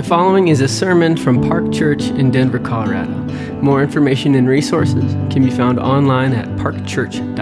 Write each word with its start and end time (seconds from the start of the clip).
The 0.00 0.08
following 0.08 0.48
is 0.48 0.62
a 0.62 0.66
sermon 0.66 1.14
from 1.14 1.42
Park 1.42 1.74
Church 1.74 2.04
in 2.04 2.30
Denver, 2.30 2.58
Colorado. 2.58 3.12
More 3.60 3.82
information 3.82 4.34
and 4.34 4.48
resources 4.48 5.04
can 5.30 5.44
be 5.44 5.50
found 5.50 5.78
online 5.78 6.32
at 6.32 6.48
parkchurch.org. 6.56 7.36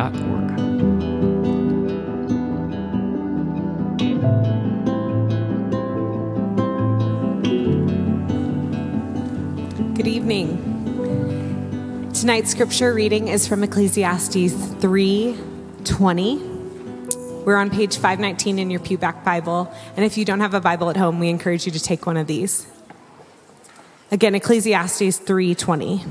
Good 9.94 10.08
evening. 10.08 12.10
Tonight's 12.12 12.50
scripture 12.50 12.92
reading 12.92 13.28
is 13.28 13.46
from 13.46 13.62
Ecclesiastes 13.62 14.52
3:20. 14.80 16.47
We're 17.44 17.56
on 17.56 17.70
page 17.70 17.96
519 17.96 18.58
in 18.58 18.70
your 18.70 18.80
Pewback 18.80 19.24
Bible, 19.24 19.72
and 19.96 20.04
if 20.04 20.18
you 20.18 20.24
don't 20.24 20.40
have 20.40 20.54
a 20.54 20.60
Bible 20.60 20.90
at 20.90 20.96
home, 20.96 21.18
we 21.18 21.28
encourage 21.28 21.64
you 21.64 21.72
to 21.72 21.80
take 21.80 22.06
one 22.06 22.16
of 22.16 22.26
these. 22.26 22.66
Again, 24.10 24.34
Ecclesiastes 24.34 25.18
3:20. 25.18 26.04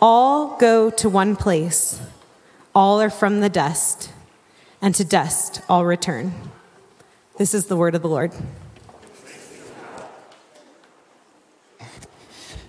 All 0.00 0.56
go 0.58 0.90
to 0.90 1.08
one 1.08 1.34
place. 1.36 2.00
All 2.74 3.00
are 3.00 3.10
from 3.10 3.40
the 3.40 3.48
dust, 3.48 4.10
and 4.80 4.94
to 4.94 5.04
dust 5.04 5.60
all 5.68 5.84
return. 5.84 6.34
This 7.36 7.52
is 7.54 7.66
the 7.66 7.76
word 7.76 7.94
of 7.94 8.02
the 8.02 8.08
Lord. 8.08 8.32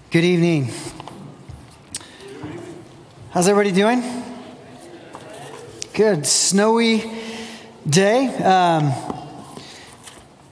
Good 0.09 0.23
evening. 0.23 0.69
How's 3.31 3.47
everybody 3.47 3.71
doing? 3.71 4.30
Good. 5.93 6.25
Snowy 6.25 7.03
day. 7.89 8.27
Um, 8.37 8.93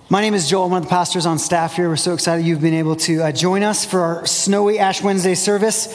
my 0.10 0.20
name 0.20 0.34
is 0.34 0.50
Joel. 0.50 0.66
I'm 0.66 0.72
one 0.72 0.82
of 0.82 0.90
the 0.90 0.90
pastors 0.90 1.26
on 1.26 1.40
staff 1.40 1.78
here. 1.78 1.88
We're 1.88 1.96
so 1.96 2.14
excited 2.14 2.46
you've 2.46 2.60
been 2.60 2.74
able 2.74 2.98
to 2.98 3.24
uh, 3.24 3.32
join 3.32 3.64
us 3.64 3.86
for 3.86 4.02
our 4.02 4.26
snowy 4.26 4.80
Ash 4.80 5.02
Wednesday 5.02 5.36
service. 5.36 5.88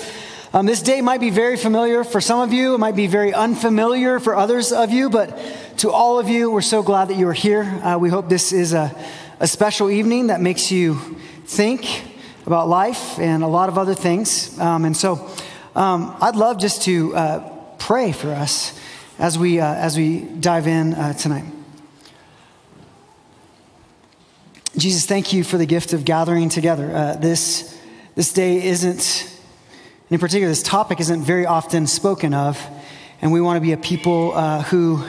Um, 0.54 0.64
this 0.64 0.80
day 0.80 1.02
might 1.02 1.20
be 1.20 1.28
very 1.28 1.58
familiar 1.58 2.04
for 2.04 2.22
some 2.22 2.40
of 2.40 2.54
you, 2.54 2.74
it 2.74 2.78
might 2.78 2.96
be 2.96 3.06
very 3.06 3.34
unfamiliar 3.34 4.18
for 4.18 4.34
others 4.34 4.72
of 4.72 4.92
you, 4.92 5.10
but 5.10 5.38
to 5.78 5.90
all 5.90 6.18
of 6.18 6.30
you, 6.30 6.50
we're 6.50 6.62
so 6.62 6.82
glad 6.82 7.08
that 7.08 7.18
you 7.18 7.28
are 7.28 7.34
here. 7.34 7.64
Uh, 7.64 7.98
we 7.98 8.08
hope 8.08 8.30
this 8.30 8.50
is 8.50 8.72
a, 8.72 8.96
a 9.40 9.46
special 9.46 9.90
evening 9.90 10.28
that 10.28 10.40
makes 10.40 10.70
you 10.70 10.94
think 11.44 12.02
about 12.46 12.66
life 12.66 13.18
and 13.18 13.42
a 13.42 13.48
lot 13.48 13.68
of 13.68 13.76
other 13.76 13.94
things. 13.94 14.58
Um, 14.58 14.86
and 14.86 14.96
so 14.96 15.30
um, 15.76 16.16
I'd 16.22 16.36
love 16.36 16.58
just 16.58 16.80
to 16.84 17.14
uh, 17.14 17.50
pray 17.76 18.10
for 18.10 18.30
us 18.30 18.80
as 19.18 19.38
we, 19.38 19.60
uh, 19.60 19.74
as 19.74 19.96
we 19.96 20.20
dive 20.20 20.66
in 20.66 20.94
uh, 20.94 21.12
tonight. 21.12 21.44
Jesus, 24.76 25.06
thank 25.06 25.32
you 25.32 25.44
for 25.44 25.56
the 25.56 25.66
gift 25.66 25.92
of 25.92 26.04
gathering 26.04 26.48
together. 26.48 26.90
Uh, 26.92 27.14
this, 27.14 27.78
this 28.16 28.32
day 28.32 28.64
isn't, 28.64 29.30
in 30.10 30.18
particular, 30.18 30.48
this 30.48 30.64
topic 30.64 30.98
isn't 30.98 31.22
very 31.22 31.46
often 31.46 31.86
spoken 31.86 32.34
of, 32.34 32.60
and 33.22 33.32
we 33.32 33.40
want 33.40 33.56
to 33.56 33.60
be 33.60 33.72
a 33.72 33.76
people 33.76 34.32
uh, 34.34 34.62
who 34.64 35.02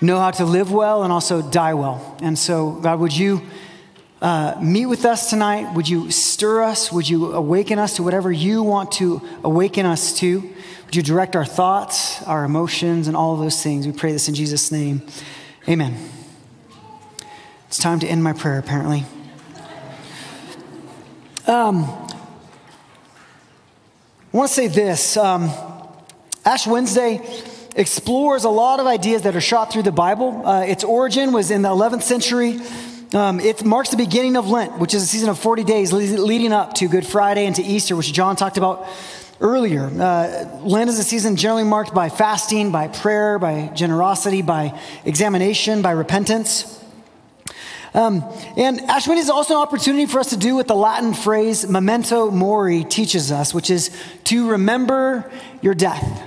know 0.00 0.18
how 0.18 0.30
to 0.30 0.44
live 0.44 0.70
well 0.70 1.02
and 1.02 1.12
also 1.12 1.42
die 1.42 1.74
well. 1.74 2.16
And 2.22 2.38
so, 2.38 2.72
God, 2.72 3.00
would 3.00 3.16
you 3.16 3.42
uh, 4.20 4.58
meet 4.60 4.86
with 4.86 5.04
us 5.04 5.30
tonight? 5.30 5.72
Would 5.74 5.88
you 5.88 6.10
stir 6.10 6.62
us? 6.62 6.92
Would 6.92 7.08
you 7.08 7.32
awaken 7.32 7.78
us 7.78 7.96
to 7.96 8.02
whatever 8.02 8.30
you 8.30 8.62
want 8.62 8.92
to 8.92 9.22
awaken 9.42 9.86
us 9.86 10.12
to? 10.18 10.40
Would 10.86 10.96
you 10.96 11.02
direct 11.02 11.36
our 11.36 11.44
thoughts, 11.44 12.22
our 12.24 12.44
emotions, 12.44 13.08
and 13.08 13.16
all 13.16 13.36
those 13.36 13.62
things? 13.62 13.86
We 13.86 13.92
pray 13.92 14.12
this 14.12 14.28
in 14.28 14.34
Jesus' 14.34 14.70
name. 14.70 15.02
Amen. 15.68 15.96
It's 17.68 17.78
time 17.78 18.00
to 18.00 18.06
end 18.06 18.22
my 18.22 18.32
prayer, 18.32 18.58
apparently. 18.58 19.04
Um, 21.46 21.84
I 24.32 24.36
want 24.36 24.48
to 24.48 24.54
say 24.54 24.66
this 24.66 25.16
um, 25.16 25.50
Ash 26.44 26.66
Wednesday 26.66 27.20
explores 27.74 28.44
a 28.44 28.50
lot 28.50 28.80
of 28.80 28.86
ideas 28.86 29.22
that 29.22 29.34
are 29.34 29.40
shot 29.40 29.72
through 29.72 29.84
the 29.84 29.92
Bible. 29.92 30.46
Uh, 30.46 30.62
its 30.62 30.84
origin 30.84 31.32
was 31.32 31.50
in 31.50 31.62
the 31.62 31.68
11th 31.68 32.02
century. 32.02 32.60
Um, 33.12 33.40
it 33.40 33.64
marks 33.64 33.88
the 33.90 33.96
beginning 33.96 34.36
of 34.36 34.48
Lent, 34.48 34.78
which 34.78 34.94
is 34.94 35.02
a 35.02 35.06
season 35.06 35.30
of 35.30 35.38
40 35.38 35.64
days 35.64 35.92
leading 35.92 36.52
up 36.52 36.74
to 36.74 36.86
Good 36.86 37.04
Friday 37.04 37.44
and 37.44 37.56
to 37.56 37.62
Easter, 37.62 37.96
which 37.96 38.12
John 38.12 38.36
talked 38.36 38.56
about 38.56 38.86
earlier. 39.40 39.86
Uh, 39.86 40.60
Lent 40.62 40.88
is 40.88 40.96
a 41.00 41.02
season 41.02 41.34
generally 41.34 41.64
marked 41.64 41.92
by 41.92 42.08
fasting, 42.08 42.70
by 42.70 42.86
prayer, 42.86 43.40
by 43.40 43.66
generosity, 43.74 44.42
by 44.42 44.78
examination, 45.04 45.82
by 45.82 45.90
repentance. 45.90 46.80
Um, 47.94 48.22
and 48.56 48.80
Ash 48.82 49.08
Wednesday 49.08 49.24
is 49.24 49.30
also 49.30 49.54
an 49.54 49.60
opportunity 49.60 50.06
for 50.06 50.20
us 50.20 50.30
to 50.30 50.36
do 50.36 50.54
what 50.54 50.68
the 50.68 50.76
Latin 50.76 51.12
phrase 51.12 51.68
memento 51.68 52.30
mori 52.30 52.84
teaches 52.84 53.32
us, 53.32 53.52
which 53.52 53.70
is 53.70 53.90
to 54.24 54.50
remember 54.50 55.28
your 55.62 55.74
death, 55.74 56.22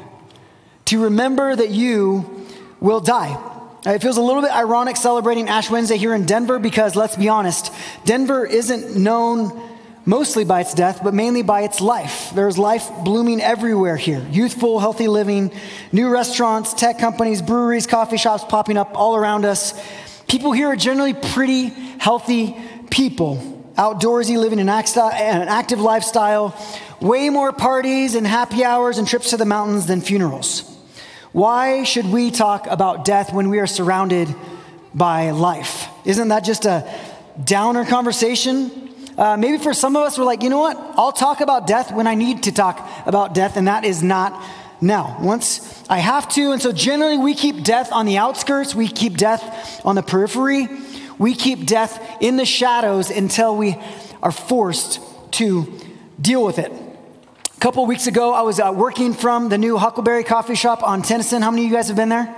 to 0.85 1.03
remember 1.03 1.55
that 1.55 1.69
you 1.69 2.45
will 2.81 3.00
die. 3.00 3.52
It 3.85 4.01
feels 4.01 4.16
a 4.16 4.21
little 4.21 4.41
bit 4.41 4.51
ironic 4.51 4.95
celebrating 4.95 5.49
Ash 5.49 5.69
Wednesday 5.69 5.97
here 5.97 6.13
in 6.13 6.25
Denver 6.25 6.57
because, 6.57 6.95
let's 6.95 7.17
be 7.17 7.27
honest, 7.27 7.73
Denver 8.05 8.45
isn't 8.45 8.95
known 8.95 9.61
mostly 10.05 10.45
by 10.45 10.61
its 10.61 10.73
death, 10.73 11.01
but 11.03 11.13
mainly 11.13 11.44
by 11.44 11.61
its 11.61 11.81
life. 11.81 12.31
There's 12.33 12.57
life 12.57 12.89
blooming 13.03 13.41
everywhere 13.41 13.97
here 13.97 14.25
youthful, 14.31 14.79
healthy 14.79 15.07
living, 15.07 15.51
new 15.91 16.09
restaurants, 16.09 16.73
tech 16.73 16.97
companies, 16.97 17.41
breweries, 17.41 17.85
coffee 17.85 18.17
shops 18.17 18.45
popping 18.45 18.77
up 18.77 18.97
all 18.97 19.16
around 19.17 19.44
us. 19.44 19.73
People 20.27 20.53
here 20.53 20.67
are 20.67 20.75
generally 20.77 21.13
pretty 21.13 21.67
healthy 22.00 22.55
people, 22.89 23.38
outdoorsy, 23.75 24.38
living 24.38 24.59
an 24.59 24.69
active 24.69 25.81
lifestyle, 25.81 26.55
way 27.01 27.29
more 27.29 27.51
parties 27.51 28.15
and 28.15 28.25
happy 28.25 28.63
hours 28.63 28.97
and 28.97 29.07
trips 29.07 29.31
to 29.31 29.38
the 29.38 29.45
mountains 29.45 29.88
than 29.88 30.00
funerals. 30.00 30.72
Why 31.33 31.83
should 31.83 32.05
we 32.05 32.29
talk 32.29 32.67
about 32.67 33.05
death 33.05 33.33
when 33.33 33.49
we 33.49 33.57
are 33.57 33.66
surrounded 33.66 34.33
by 34.94 35.31
life? 35.31 35.88
Isn't 36.05 36.27
that 36.27 36.44
just 36.44 36.66
a 36.66 36.88
downer 37.44 37.85
conversation? 37.85 38.71
Uh, 39.17 39.35
maybe 39.35 39.57
for 39.57 39.73
some 39.73 39.95
of 39.95 40.03
us, 40.03 40.16
we're 40.16 40.25
like, 40.25 40.44
you 40.44 40.51
know 40.51 40.59
what? 40.59 40.77
I'll 40.95 41.11
talk 41.11 41.41
about 41.41 41.66
death 41.66 41.91
when 41.91 42.05
I 42.05 42.13
need 42.13 42.44
to 42.44 42.51
talk 42.51 42.88
about 43.07 43.33
death, 43.33 43.57
and 43.57 43.67
that 43.67 43.83
is 43.83 44.03
not 44.03 44.44
now. 44.79 45.17
Once 45.21 45.83
I 45.89 45.97
have 45.97 46.29
to, 46.29 46.51
and 46.51 46.61
so 46.61 46.71
generally 46.71 47.17
we 47.17 47.33
keep 47.33 47.63
death 47.63 47.91
on 47.91 48.05
the 48.05 48.19
outskirts, 48.19 48.75
we 48.75 48.88
keep 48.88 49.17
death 49.17 49.81
on 49.83 49.95
the 49.95 50.03
periphery, 50.03 50.67
we 51.17 51.33
keep 51.33 51.65
death 51.65 52.00
in 52.21 52.38
the 52.38 52.45
shadows 52.45 53.09
until 53.09 53.57
we 53.57 53.75
are 54.21 54.31
forced 54.31 55.00
to 55.31 55.79
deal 56.21 56.45
with 56.45 56.59
it. 56.59 56.71
Couple 57.63 57.85
weeks 57.85 58.07
ago, 58.07 58.34
I 58.34 58.41
was 58.41 58.59
uh, 58.59 58.74
working 58.75 59.13
from 59.13 59.47
the 59.47 59.57
new 59.57 59.78
Huckleberry 59.78 60.25
Coffee 60.25 60.53
Shop 60.53 60.84
on 60.84 61.01
Tennyson. 61.01 61.41
How 61.41 61.50
many 61.50 61.63
of 61.63 61.72
you 61.72 61.78
guys 61.78 61.88
have 61.88 61.96
been 61.96 62.09
there? 62.09 62.35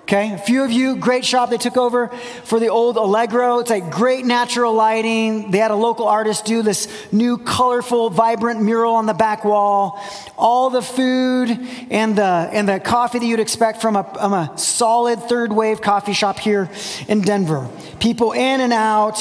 Okay, 0.00 0.32
a 0.32 0.36
few 0.36 0.64
of 0.64 0.72
you, 0.72 0.96
great 0.96 1.24
shop. 1.24 1.48
They 1.48 1.58
took 1.58 1.76
over 1.76 2.08
for 2.42 2.58
the 2.58 2.66
old 2.66 2.96
Allegro. 2.96 3.60
It's 3.60 3.70
like 3.70 3.92
great 3.92 4.24
natural 4.24 4.74
lighting. 4.74 5.52
They 5.52 5.58
had 5.58 5.70
a 5.70 5.76
local 5.76 6.08
artist 6.08 6.44
do 6.44 6.62
this 6.62 6.88
new, 7.12 7.38
colorful, 7.38 8.10
vibrant 8.10 8.60
mural 8.60 8.94
on 8.94 9.06
the 9.06 9.14
back 9.14 9.44
wall. 9.44 10.02
All 10.36 10.70
the 10.70 10.82
food 10.82 11.48
and 11.92 12.18
the 12.18 12.24
and 12.24 12.68
the 12.68 12.80
coffee 12.80 13.20
that 13.20 13.26
you'd 13.26 13.38
expect 13.38 13.80
from 13.80 13.94
a, 13.94 14.02
from 14.02 14.32
a 14.32 14.58
solid 14.58 15.22
third 15.22 15.52
wave 15.52 15.80
coffee 15.80 16.14
shop 16.14 16.40
here 16.40 16.68
in 17.06 17.20
Denver. 17.20 17.70
People 18.00 18.32
in 18.32 18.60
and 18.60 18.72
out. 18.72 19.20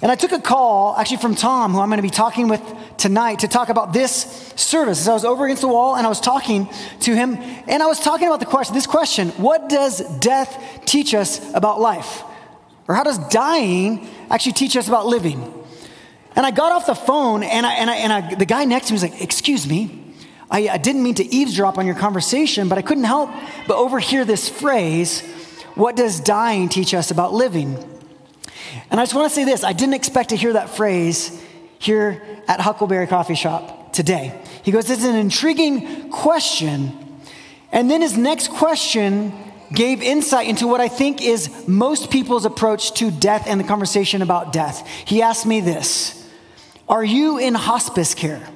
And 0.00 0.12
I 0.12 0.14
took 0.14 0.32
a 0.32 0.38
call 0.38 0.96
actually 0.96 1.16
from 1.16 1.34
Tom, 1.34 1.72
who 1.72 1.80
I'm 1.80 1.88
going 1.88 1.98
to 1.98 2.02
be 2.02 2.10
talking 2.10 2.48
with 2.48 2.62
tonight, 2.98 3.40
to 3.40 3.48
talk 3.48 3.68
about 3.68 3.92
this 3.92 4.52
service. 4.54 5.04
So 5.04 5.10
I 5.10 5.14
was 5.14 5.24
over 5.24 5.44
against 5.44 5.62
the 5.62 5.68
wall 5.68 5.96
and 5.96 6.06
I 6.06 6.08
was 6.08 6.20
talking 6.20 6.68
to 7.00 7.14
him, 7.14 7.34
and 7.34 7.82
I 7.82 7.86
was 7.86 7.98
talking 7.98 8.28
about 8.28 8.40
the 8.40 8.46
question 8.46 8.74
this 8.74 8.86
question 8.86 9.30
What 9.30 9.68
does 9.68 10.00
death 10.18 10.82
teach 10.84 11.14
us 11.14 11.52
about 11.54 11.80
life? 11.80 12.22
Or 12.86 12.94
how 12.94 13.02
does 13.02 13.18
dying 13.28 14.08
actually 14.30 14.52
teach 14.52 14.76
us 14.76 14.88
about 14.88 15.06
living? 15.06 15.54
And 16.36 16.46
I 16.46 16.52
got 16.52 16.70
off 16.70 16.86
the 16.86 16.94
phone, 16.94 17.42
and, 17.42 17.66
I, 17.66 17.74
and, 17.74 17.90
I, 17.90 17.96
and 17.96 18.12
I, 18.12 18.34
the 18.34 18.46
guy 18.46 18.64
next 18.64 18.86
to 18.86 18.92
me 18.92 18.94
was 18.94 19.02
like, 19.02 19.20
Excuse 19.20 19.66
me, 19.66 20.14
I, 20.48 20.68
I 20.68 20.78
didn't 20.78 21.02
mean 21.02 21.14
to 21.16 21.24
eavesdrop 21.24 21.76
on 21.76 21.86
your 21.86 21.96
conversation, 21.96 22.68
but 22.68 22.78
I 22.78 22.82
couldn't 22.82 23.04
help 23.04 23.30
but 23.66 23.76
overhear 23.76 24.24
this 24.24 24.48
phrase 24.48 25.22
What 25.74 25.96
does 25.96 26.20
dying 26.20 26.68
teach 26.68 26.94
us 26.94 27.10
about 27.10 27.34
living? 27.34 27.97
And 28.90 29.00
I 29.00 29.04
just 29.04 29.14
want 29.14 29.28
to 29.28 29.34
say 29.34 29.44
this 29.44 29.64
I 29.64 29.72
didn't 29.72 29.94
expect 29.94 30.30
to 30.30 30.36
hear 30.36 30.52
that 30.54 30.70
phrase 30.70 31.42
here 31.78 32.22
at 32.48 32.60
Huckleberry 32.60 33.06
Coffee 33.06 33.34
Shop 33.34 33.92
today. 33.92 34.40
He 34.62 34.70
goes, 34.70 34.86
This 34.86 34.98
is 34.98 35.04
an 35.04 35.16
intriguing 35.16 36.10
question. 36.10 36.92
And 37.70 37.90
then 37.90 38.00
his 38.00 38.16
next 38.16 38.50
question 38.50 39.32
gave 39.72 40.02
insight 40.02 40.48
into 40.48 40.66
what 40.66 40.80
I 40.80 40.88
think 40.88 41.22
is 41.22 41.68
most 41.68 42.10
people's 42.10 42.44
approach 42.44 42.94
to 42.94 43.10
death 43.10 43.44
and 43.46 43.60
the 43.60 43.64
conversation 43.64 44.22
about 44.22 44.52
death. 44.52 44.86
He 45.04 45.22
asked 45.22 45.46
me 45.46 45.60
this 45.60 46.28
Are 46.88 47.04
you 47.04 47.38
in 47.38 47.54
hospice 47.54 48.14
care? 48.14 48.48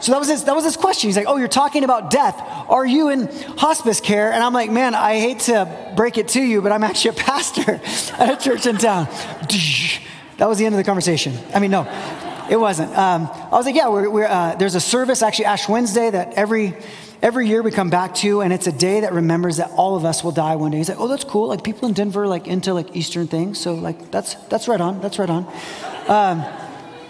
So 0.00 0.12
that 0.12 0.18
was 0.18 0.28
his, 0.28 0.44
that 0.44 0.54
was 0.54 0.64
his 0.64 0.76
question. 0.76 1.08
He's 1.08 1.16
like, 1.16 1.26
Oh, 1.28 1.36
you're 1.36 1.48
talking 1.48 1.84
about 1.84 2.10
death. 2.10 2.40
Are 2.68 2.86
you 2.86 3.08
in 3.08 3.28
hospice 3.56 4.00
care? 4.00 4.32
And 4.32 4.42
I'm 4.42 4.52
like, 4.52 4.70
Man, 4.70 4.94
I 4.94 5.18
hate 5.18 5.40
to 5.40 5.92
break 5.96 6.18
it 6.18 6.28
to 6.28 6.40
you, 6.40 6.62
but 6.62 6.72
I'm 6.72 6.84
actually 6.84 7.10
a 7.10 7.20
pastor 7.24 7.80
at 8.18 8.40
a 8.40 8.42
church 8.42 8.66
in 8.66 8.76
town. 8.76 9.08
That 10.38 10.50
was 10.50 10.58
the 10.58 10.66
end 10.66 10.74
of 10.74 10.76
the 10.76 10.84
conversation. 10.84 11.34
I 11.54 11.60
mean, 11.60 11.70
no, 11.70 11.84
it 12.50 12.60
wasn't. 12.60 12.96
Um, 12.96 13.26
I 13.32 13.52
was 13.52 13.64
like, 13.64 13.74
yeah, 13.74 13.88
we're, 13.88 14.10
we're, 14.10 14.26
uh, 14.26 14.54
there's 14.56 14.74
a 14.74 14.80
service, 14.80 15.22
actually, 15.22 15.46
Ash 15.46 15.66
Wednesday, 15.66 16.10
that 16.10 16.34
every 16.34 16.74
every 17.22 17.48
year 17.48 17.62
we 17.62 17.70
come 17.70 17.88
back 17.88 18.14
to, 18.16 18.42
and 18.42 18.52
it's 18.52 18.66
a 18.66 18.72
day 18.72 19.00
that 19.00 19.12
remembers 19.12 19.56
that 19.56 19.70
all 19.72 19.96
of 19.96 20.04
us 20.04 20.22
will 20.22 20.32
die 20.32 20.56
one 20.56 20.70
day. 20.70 20.76
He's 20.76 20.88
like, 20.88 21.00
oh, 21.00 21.08
that's 21.08 21.24
cool. 21.24 21.48
Like 21.48 21.64
people 21.64 21.88
in 21.88 21.94
Denver, 21.94 22.26
like 22.26 22.46
into 22.46 22.74
like 22.74 22.94
Eastern 22.94 23.26
things. 23.26 23.58
So 23.58 23.74
like 23.74 24.10
that's 24.10 24.34
that's 24.50 24.68
right 24.68 24.80
on. 24.80 25.00
That's 25.00 25.18
right 25.18 25.30
on. 25.30 25.46
Um, 26.06 26.44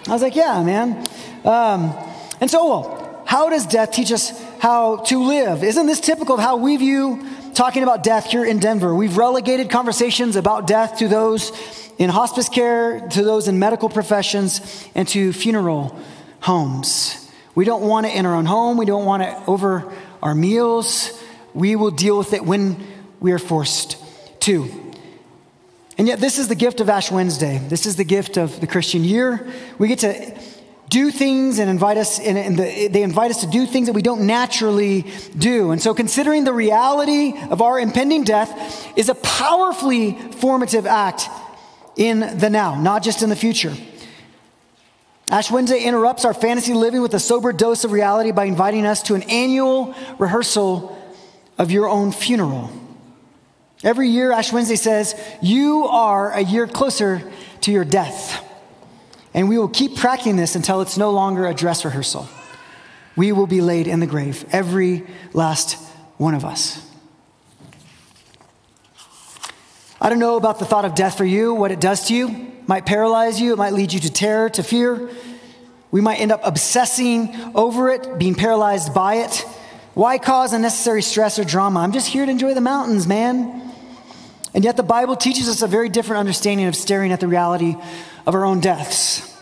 I 0.09 0.13
was 0.13 0.23
like, 0.23 0.37
yeah, 0.37 0.63
man. 0.63 1.05
Um, 1.45 1.93
and 2.41 2.51
so, 2.51 2.69
well, 2.69 3.23
how 3.27 3.51
does 3.51 3.67
death 3.67 3.93
teach 3.93 4.13
us 4.13 4.31
how 4.61 4.97
to 4.97 5.25
live? 5.25 5.65
Isn't 5.65 5.87
this 5.87 6.01
typical 6.01 6.37
of 6.37 6.41
how 6.41 6.57
we 6.57 6.77
view 6.77 7.29
talking 7.55 7.83
about 7.83 8.03
death 8.03 8.27
here 8.27 8.45
in 8.45 8.59
Denver? 8.59 8.95
We've 8.95 9.17
relegated 9.17 9.71
conversations 9.71 10.37
about 10.37 10.67
death 10.67 10.99
to 10.99 11.09
those 11.09 11.51
in 11.99 12.11
hospice 12.11 12.49
care, 12.49 13.01
to 13.09 13.23
those 13.23 13.49
in 13.49 13.59
medical 13.59 13.89
professions, 13.89 14.89
and 14.95 15.09
to 15.09 15.33
funeral 15.33 15.99
homes. 16.41 17.31
We 17.55 17.65
don't 17.65 17.83
want 17.83 18.07
it 18.07 18.15
in 18.15 18.27
our 18.27 18.35
own 18.35 18.45
home. 18.45 18.77
We 18.77 18.87
don't 18.87 19.07
want 19.07 19.23
it 19.23 19.35
over 19.49 19.93
our 20.23 20.35
meals. 20.35 21.11
We 21.55 21.75
will 21.75 21.91
deal 21.91 22.19
with 22.19 22.33
it 22.33 22.45
when 22.45 22.77
we 23.19 23.33
are 23.33 23.39
forced 23.39 23.97
to. 24.41 24.71
And 25.99 26.07
yet, 26.07 26.21
this 26.21 26.39
is 26.39 26.49
the 26.49 26.55
gift 26.55 26.81
of 26.81 26.91
Ash 26.91 27.11
Wednesday. 27.11 27.59
This 27.69 27.87
is 27.87 27.97
the 27.97 28.05
gift 28.05 28.37
of 28.37 28.61
the 28.61 28.67
Christian 28.67 29.03
year. 29.03 29.51
We 29.79 29.89
get 29.89 30.01
to 30.01 30.39
do 30.89 31.11
things 31.11 31.59
and 31.59 31.69
invite 31.69 31.97
us, 31.97 32.21
and, 32.21 32.59
the, 32.59 32.89
they 32.89 33.03
invite 33.03 33.31
us 33.31 33.41
to 33.41 33.47
do 33.47 33.67
things 33.67 33.87
that 33.87 33.93
we 33.93 34.03
don't 34.03 34.27
naturally 34.27 35.05
do. 35.37 35.73
And 35.73 35.83
so, 35.83 35.95
considering 35.95 36.45
the 36.45 36.53
reality 36.53 37.35
of 37.51 37.61
our 37.61 37.79
impending 37.81 38.25
death 38.25 38.87
is 38.97 39.09
a 39.09 39.15
powerfully 39.15 40.13
formative 40.33 40.87
act 40.87 41.29
in 41.97 42.39
the 42.39 42.51
now, 42.51 42.81
not 42.81 43.03
just 43.03 43.23
in 43.23 43.31
the 43.31 43.37
future. 43.37 43.75
Ash 45.29 45.51
Wednesday 45.51 45.83
interrupts 45.83 46.25
our 46.25 46.35
fantasy 46.35 46.73
living 46.73 47.03
with 47.03 47.13
a 47.15 47.19
sober 47.19 47.53
dose 47.53 47.83
of 47.83 47.91
reality 47.91 48.31
by 48.31 48.45
inviting 48.45 48.87
us 48.87 49.03
to 49.05 49.15
an 49.15 49.23
annual 49.25 49.93
rehearsal 50.19 50.97
of 51.59 51.73
your 51.73 51.89
own 51.89 52.13
funeral. 52.13 52.71
Every 53.83 54.09
year, 54.09 54.31
Ash 54.31 54.53
Wednesday 54.53 54.77
says, 54.77 55.21
You 55.43 55.87
are 55.87 56.31
a 56.31 56.43
year 56.43 56.69
closer 56.69 57.29
to 57.63 57.73
your 57.73 57.85
death. 57.85 58.46
And 59.37 59.49
we 59.49 59.59
will 59.59 59.69
keep 59.69 59.95
practicing 59.95 60.35
this 60.35 60.57
until 60.57 60.81
it's 60.81 60.97
no 60.97 61.13
longer 61.13 61.47
a 61.47 61.55
dress 61.55 61.85
rehearsal. 61.85 62.27
We 63.15 63.31
will 63.31 63.47
be 63.47 63.61
laid 63.61 63.87
in 63.87 64.01
the 64.01 64.07
grave, 64.07 64.45
every 64.51 65.07
last 65.33 65.75
one 66.17 66.35
of 66.35 66.45
us. 66.45 66.83
I 70.01 70.09
don't 70.09 70.19
know 70.19 70.37
about 70.37 70.59
the 70.59 70.65
thought 70.65 70.85
of 70.85 70.95
death 70.95 71.17
for 71.17 71.25
you, 71.25 71.55
what 71.55 71.71
it 71.71 71.81
does 71.81 72.09
to 72.09 72.15
you 72.15 72.53
might 72.67 72.85
paralyze 72.85 73.41
you, 73.41 73.53
it 73.53 73.57
might 73.57 73.73
lead 73.73 73.93
you 73.93 74.01
to 74.01 74.13
terror, 74.13 74.51
to 74.51 74.63
fear. 74.63 75.09
We 75.91 76.01
might 76.01 76.21
end 76.21 76.33
up 76.33 76.41
obsessing 76.43 77.35
over 77.55 77.91
it, 77.91 78.19
being 78.19 78.35
paralyzed 78.35 78.93
by 78.93 79.17
it. 79.17 79.47
Why 79.95 80.19
cause 80.19 80.53
unnecessary 80.53 81.03
stress 81.03 81.39
or 81.39 81.45
drama? 81.45 81.81
I'm 81.81 81.93
just 81.93 82.09
here 82.09 82.25
to 82.27 82.31
enjoy 82.31 82.55
the 82.55 82.61
mountains, 82.61 83.07
man. 83.07 83.66
And 84.57 84.65
yet, 84.65 84.79
the 84.79 84.83
Bible 84.83 85.17
teaches 85.17 85.51
us 85.51 85.61
a 85.61 85.67
very 85.67 85.91
different 85.91 86.19
understanding 86.21 86.67
of 86.67 86.75
staring 86.75 87.13
at 87.13 87.21
the 87.21 87.29
reality 87.29 87.77
of 88.27 88.35
our 88.35 88.47
own 88.47 88.61
deaths. 88.61 89.37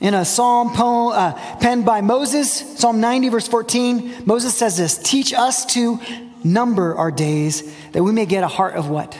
In 0.00 0.12
a 0.12 0.24
psalm 0.24 0.74
poem, 0.74 1.12
uh, 1.14 1.56
penned 1.60 1.84
by 1.84 2.00
Moses, 2.00 2.50
Psalm 2.80 3.00
90, 3.00 3.28
verse 3.28 3.46
14, 3.46 4.24
Moses 4.26 4.56
says 4.56 4.76
this 4.76 4.98
Teach 4.98 5.32
us 5.32 5.64
to 5.66 6.00
number 6.42 6.96
our 6.96 7.12
days 7.12 7.72
that 7.92 8.02
we 8.02 8.10
may 8.10 8.26
get 8.26 8.42
a 8.42 8.48
heart 8.48 8.74
of 8.74 8.88
what? 8.88 9.16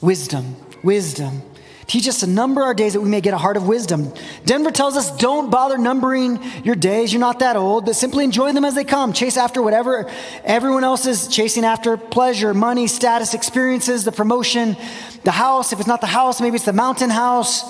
Wisdom. 0.00 0.56
Wisdom. 0.82 1.42
Teach 1.86 2.06
us 2.06 2.20
to 2.20 2.26
number 2.26 2.62
our 2.62 2.74
days 2.74 2.92
that 2.92 3.00
we 3.00 3.08
may 3.08 3.20
get 3.20 3.34
a 3.34 3.38
heart 3.38 3.56
of 3.56 3.66
wisdom. 3.66 4.12
Denver 4.44 4.70
tells 4.70 4.96
us 4.96 5.14
don't 5.16 5.50
bother 5.50 5.76
numbering 5.76 6.38
your 6.62 6.76
days. 6.76 7.12
You're 7.12 7.20
not 7.20 7.40
that 7.40 7.56
old, 7.56 7.86
but 7.86 7.96
simply 7.96 8.24
enjoy 8.24 8.52
them 8.52 8.64
as 8.64 8.74
they 8.74 8.84
come. 8.84 9.12
Chase 9.12 9.36
after 9.36 9.62
whatever 9.62 10.08
everyone 10.44 10.84
else 10.84 11.06
is 11.06 11.28
chasing 11.28 11.64
after 11.64 11.96
pleasure, 11.96 12.54
money, 12.54 12.86
status, 12.86 13.34
experiences, 13.34 14.04
the 14.04 14.12
promotion, 14.12 14.76
the 15.24 15.32
house. 15.32 15.72
If 15.72 15.80
it's 15.80 15.88
not 15.88 16.00
the 16.00 16.06
house, 16.06 16.40
maybe 16.40 16.56
it's 16.56 16.64
the 16.64 16.72
mountain 16.72 17.10
house. 17.10 17.64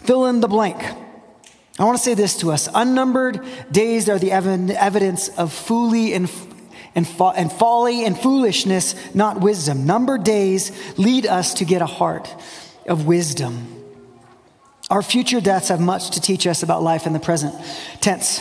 Fill 0.00 0.26
in 0.26 0.40
the 0.40 0.48
blank. 0.48 0.82
I 1.78 1.84
want 1.84 1.96
to 1.96 2.02
say 2.02 2.14
this 2.14 2.38
to 2.38 2.50
us 2.50 2.68
unnumbered 2.74 3.44
days 3.70 4.08
are 4.08 4.18
the 4.18 4.32
evidence 4.32 5.28
of 5.28 5.52
folly 5.52 6.12
and 6.14 6.30
and, 6.94 7.08
fo- 7.08 7.30
and 7.30 7.50
folly 7.50 8.04
and 8.04 8.18
foolishness, 8.18 8.94
not 9.14 9.40
wisdom. 9.40 9.86
Numbered 9.86 10.24
days 10.24 10.72
lead 10.98 11.26
us 11.26 11.54
to 11.54 11.64
get 11.64 11.80
a 11.80 11.86
heart 11.86 12.34
of 12.86 13.06
wisdom. 13.06 13.66
Our 14.90 15.02
future 15.02 15.40
deaths 15.40 15.68
have 15.68 15.80
much 15.80 16.10
to 16.10 16.20
teach 16.20 16.46
us 16.46 16.62
about 16.62 16.82
life 16.82 17.06
in 17.06 17.12
the 17.12 17.20
present 17.20 17.54
tense. 18.00 18.40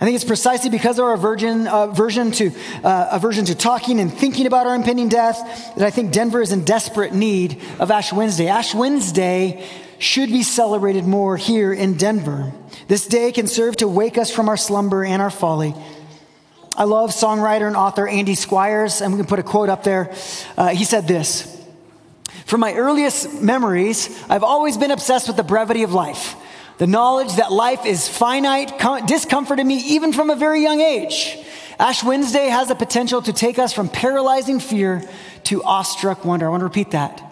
I 0.00 0.04
think 0.04 0.14
it's 0.14 0.24
precisely 0.24 0.70
because 0.70 0.98
of 0.98 1.04
our 1.04 1.14
aversion, 1.14 1.66
uh, 1.66 1.86
aversion, 1.86 2.30
to, 2.32 2.52
uh, 2.84 3.08
aversion 3.10 3.44
to 3.46 3.56
talking 3.56 3.98
and 3.98 4.12
thinking 4.12 4.46
about 4.46 4.66
our 4.66 4.76
impending 4.76 5.08
death 5.08 5.74
that 5.76 5.84
I 5.84 5.90
think 5.90 6.12
Denver 6.12 6.40
is 6.40 6.52
in 6.52 6.64
desperate 6.64 7.12
need 7.12 7.60
of 7.80 7.90
Ash 7.90 8.12
Wednesday. 8.12 8.46
Ash 8.46 8.74
Wednesday 8.74 9.64
should 9.98 10.28
be 10.28 10.44
celebrated 10.44 11.04
more 11.04 11.36
here 11.36 11.72
in 11.72 11.94
Denver. 11.94 12.52
This 12.86 13.06
day 13.06 13.32
can 13.32 13.48
serve 13.48 13.76
to 13.78 13.88
wake 13.88 14.18
us 14.18 14.30
from 14.30 14.48
our 14.48 14.56
slumber 14.56 15.04
and 15.04 15.20
our 15.20 15.30
folly. 15.30 15.74
I 16.76 16.84
love 16.84 17.10
songwriter 17.10 17.66
and 17.66 17.74
author 17.74 18.06
Andy 18.06 18.36
Squyres, 18.36 19.00
and 19.00 19.12
we 19.12 19.18
can 19.18 19.26
put 19.26 19.40
a 19.40 19.42
quote 19.42 19.68
up 19.68 19.82
there. 19.82 20.14
Uh, 20.56 20.68
he 20.68 20.84
said 20.84 21.08
this. 21.08 21.57
From 22.48 22.60
my 22.60 22.72
earliest 22.72 23.42
memories, 23.42 24.08
I've 24.26 24.42
always 24.42 24.78
been 24.78 24.90
obsessed 24.90 25.26
with 25.28 25.36
the 25.36 25.42
brevity 25.42 25.82
of 25.82 25.92
life. 25.92 26.34
The 26.78 26.86
knowledge 26.86 27.36
that 27.36 27.52
life 27.52 27.84
is 27.84 28.08
finite 28.08 28.78
com- 28.78 29.04
discomforted 29.04 29.66
me 29.66 29.76
even 29.76 30.14
from 30.14 30.30
a 30.30 30.34
very 30.34 30.62
young 30.62 30.80
age. 30.80 31.36
Ash 31.78 32.02
Wednesday 32.02 32.46
has 32.46 32.68
the 32.68 32.74
potential 32.74 33.20
to 33.20 33.34
take 33.34 33.58
us 33.58 33.74
from 33.74 33.90
paralyzing 33.90 34.60
fear 34.60 35.02
to 35.44 35.62
awestruck 35.62 36.24
wonder. 36.24 36.46
I 36.46 36.48
want 36.48 36.62
to 36.62 36.64
repeat 36.64 36.92
that. 36.92 37.22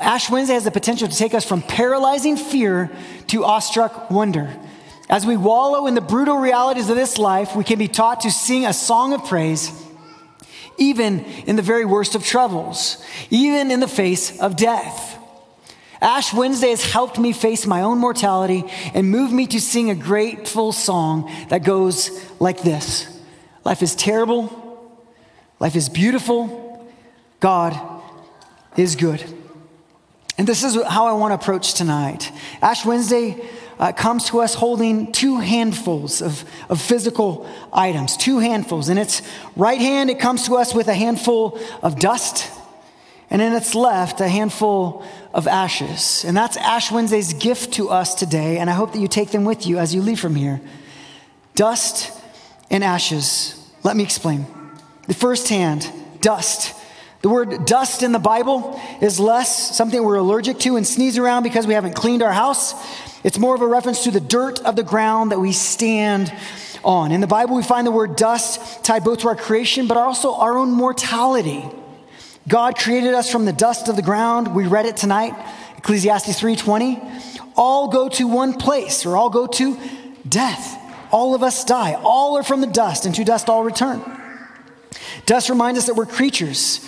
Ash 0.00 0.28
Wednesday 0.28 0.54
has 0.54 0.64
the 0.64 0.72
potential 0.72 1.06
to 1.06 1.16
take 1.16 1.34
us 1.34 1.44
from 1.44 1.62
paralyzing 1.62 2.36
fear 2.36 2.90
to 3.28 3.44
awestruck 3.44 4.10
wonder. 4.10 4.52
As 5.08 5.24
we 5.24 5.36
wallow 5.36 5.86
in 5.86 5.94
the 5.94 6.00
brutal 6.00 6.38
realities 6.38 6.90
of 6.90 6.96
this 6.96 7.16
life, 7.16 7.54
we 7.54 7.62
can 7.62 7.78
be 7.78 7.86
taught 7.86 8.22
to 8.22 8.30
sing 8.32 8.66
a 8.66 8.72
song 8.72 9.12
of 9.12 9.24
praise 9.24 9.83
even 10.76 11.20
in 11.46 11.56
the 11.56 11.62
very 11.62 11.84
worst 11.84 12.14
of 12.14 12.24
troubles, 12.24 13.04
even 13.30 13.70
in 13.70 13.80
the 13.80 13.88
face 13.88 14.40
of 14.40 14.56
death. 14.56 15.18
Ash 16.00 16.34
Wednesday 16.34 16.70
has 16.70 16.84
helped 16.84 17.18
me 17.18 17.32
face 17.32 17.66
my 17.66 17.80
own 17.80 17.98
mortality 17.98 18.64
and 18.92 19.10
moved 19.10 19.32
me 19.32 19.46
to 19.46 19.60
sing 19.60 19.88
a 19.90 19.94
grateful 19.94 20.70
song 20.72 21.30
that 21.48 21.64
goes 21.64 22.10
like 22.40 22.62
this 22.62 23.08
Life 23.64 23.82
is 23.82 23.94
terrible, 23.94 25.00
life 25.60 25.76
is 25.76 25.88
beautiful, 25.88 26.86
God 27.40 27.74
is 28.76 28.96
good. 28.96 29.24
And 30.36 30.46
this 30.46 30.64
is 30.64 30.74
how 30.82 31.06
I 31.06 31.12
want 31.12 31.30
to 31.30 31.36
approach 31.36 31.74
tonight. 31.74 32.32
Ash 32.60 32.84
Wednesday 32.84 33.48
uh, 33.78 33.92
comes 33.92 34.26
to 34.26 34.40
us 34.40 34.54
holding 34.54 35.12
two 35.12 35.38
handfuls 35.40 36.22
of, 36.22 36.44
of 36.68 36.80
physical 36.80 37.48
items, 37.72 38.16
two 38.16 38.38
handfuls. 38.38 38.88
In 38.88 38.98
its 38.98 39.22
right 39.56 39.80
hand, 39.80 40.10
it 40.10 40.18
comes 40.18 40.46
to 40.46 40.56
us 40.56 40.74
with 40.74 40.88
a 40.88 40.94
handful 40.94 41.58
of 41.82 41.98
dust, 41.98 42.50
and 43.30 43.42
in 43.42 43.52
its 43.52 43.74
left, 43.74 44.20
a 44.20 44.28
handful 44.28 45.04
of 45.32 45.48
ashes. 45.48 46.24
And 46.24 46.36
that's 46.36 46.56
Ash 46.56 46.92
Wednesday's 46.92 47.32
gift 47.32 47.74
to 47.74 47.88
us 47.90 48.14
today, 48.14 48.58
and 48.58 48.70
I 48.70 48.74
hope 48.74 48.92
that 48.92 49.00
you 49.00 49.08
take 49.08 49.30
them 49.30 49.44
with 49.44 49.66
you 49.66 49.78
as 49.78 49.94
you 49.94 50.02
leave 50.02 50.20
from 50.20 50.34
here. 50.34 50.60
Dust 51.54 52.12
and 52.70 52.84
ashes. 52.84 53.60
Let 53.82 53.96
me 53.96 54.04
explain. 54.04 54.46
The 55.06 55.14
first 55.14 55.48
hand, 55.48 55.90
dust. 56.20 56.74
The 57.24 57.30
word 57.30 57.64
dust 57.64 58.02
in 58.02 58.12
the 58.12 58.18
Bible 58.18 58.78
is 59.00 59.18
less 59.18 59.74
something 59.74 60.04
we're 60.04 60.16
allergic 60.16 60.58
to 60.58 60.76
and 60.76 60.86
sneeze 60.86 61.16
around 61.16 61.42
because 61.42 61.66
we 61.66 61.72
haven't 61.72 61.94
cleaned 61.94 62.20
our 62.20 62.34
house. 62.34 62.74
It's 63.24 63.38
more 63.38 63.54
of 63.54 63.62
a 63.62 63.66
reference 63.66 64.04
to 64.04 64.10
the 64.10 64.20
dirt 64.20 64.60
of 64.60 64.76
the 64.76 64.82
ground 64.82 65.32
that 65.32 65.40
we 65.40 65.52
stand 65.52 66.30
on. 66.84 67.12
In 67.12 67.22
the 67.22 67.26
Bible, 67.26 67.56
we 67.56 67.62
find 67.62 67.86
the 67.86 67.90
word 67.90 68.16
dust 68.16 68.84
tied 68.84 69.04
both 69.04 69.20
to 69.20 69.28
our 69.28 69.36
creation, 69.36 69.86
but 69.86 69.96
also 69.96 70.34
our 70.34 70.58
own 70.58 70.70
mortality. 70.70 71.64
God 72.46 72.76
created 72.76 73.14
us 73.14 73.32
from 73.32 73.46
the 73.46 73.54
dust 73.54 73.88
of 73.88 73.96
the 73.96 74.02
ground. 74.02 74.54
We 74.54 74.66
read 74.66 74.84
it 74.84 74.98
tonight, 74.98 75.32
Ecclesiastes 75.78 76.38
3:20. 76.38 77.00
All 77.56 77.88
go 77.88 78.10
to 78.10 78.28
one 78.28 78.52
place, 78.52 79.06
or 79.06 79.16
all 79.16 79.30
go 79.30 79.46
to 79.46 79.78
death. 80.28 80.76
All 81.10 81.34
of 81.34 81.42
us 81.42 81.64
die. 81.64 81.98
All 82.04 82.36
are 82.36 82.42
from 82.42 82.60
the 82.60 82.66
dust, 82.66 83.06
and 83.06 83.14
to 83.14 83.24
dust 83.24 83.48
all 83.48 83.64
return. 83.64 84.02
Dust 85.24 85.48
reminds 85.48 85.78
us 85.78 85.86
that 85.86 85.94
we're 85.96 86.04
creatures. 86.04 86.80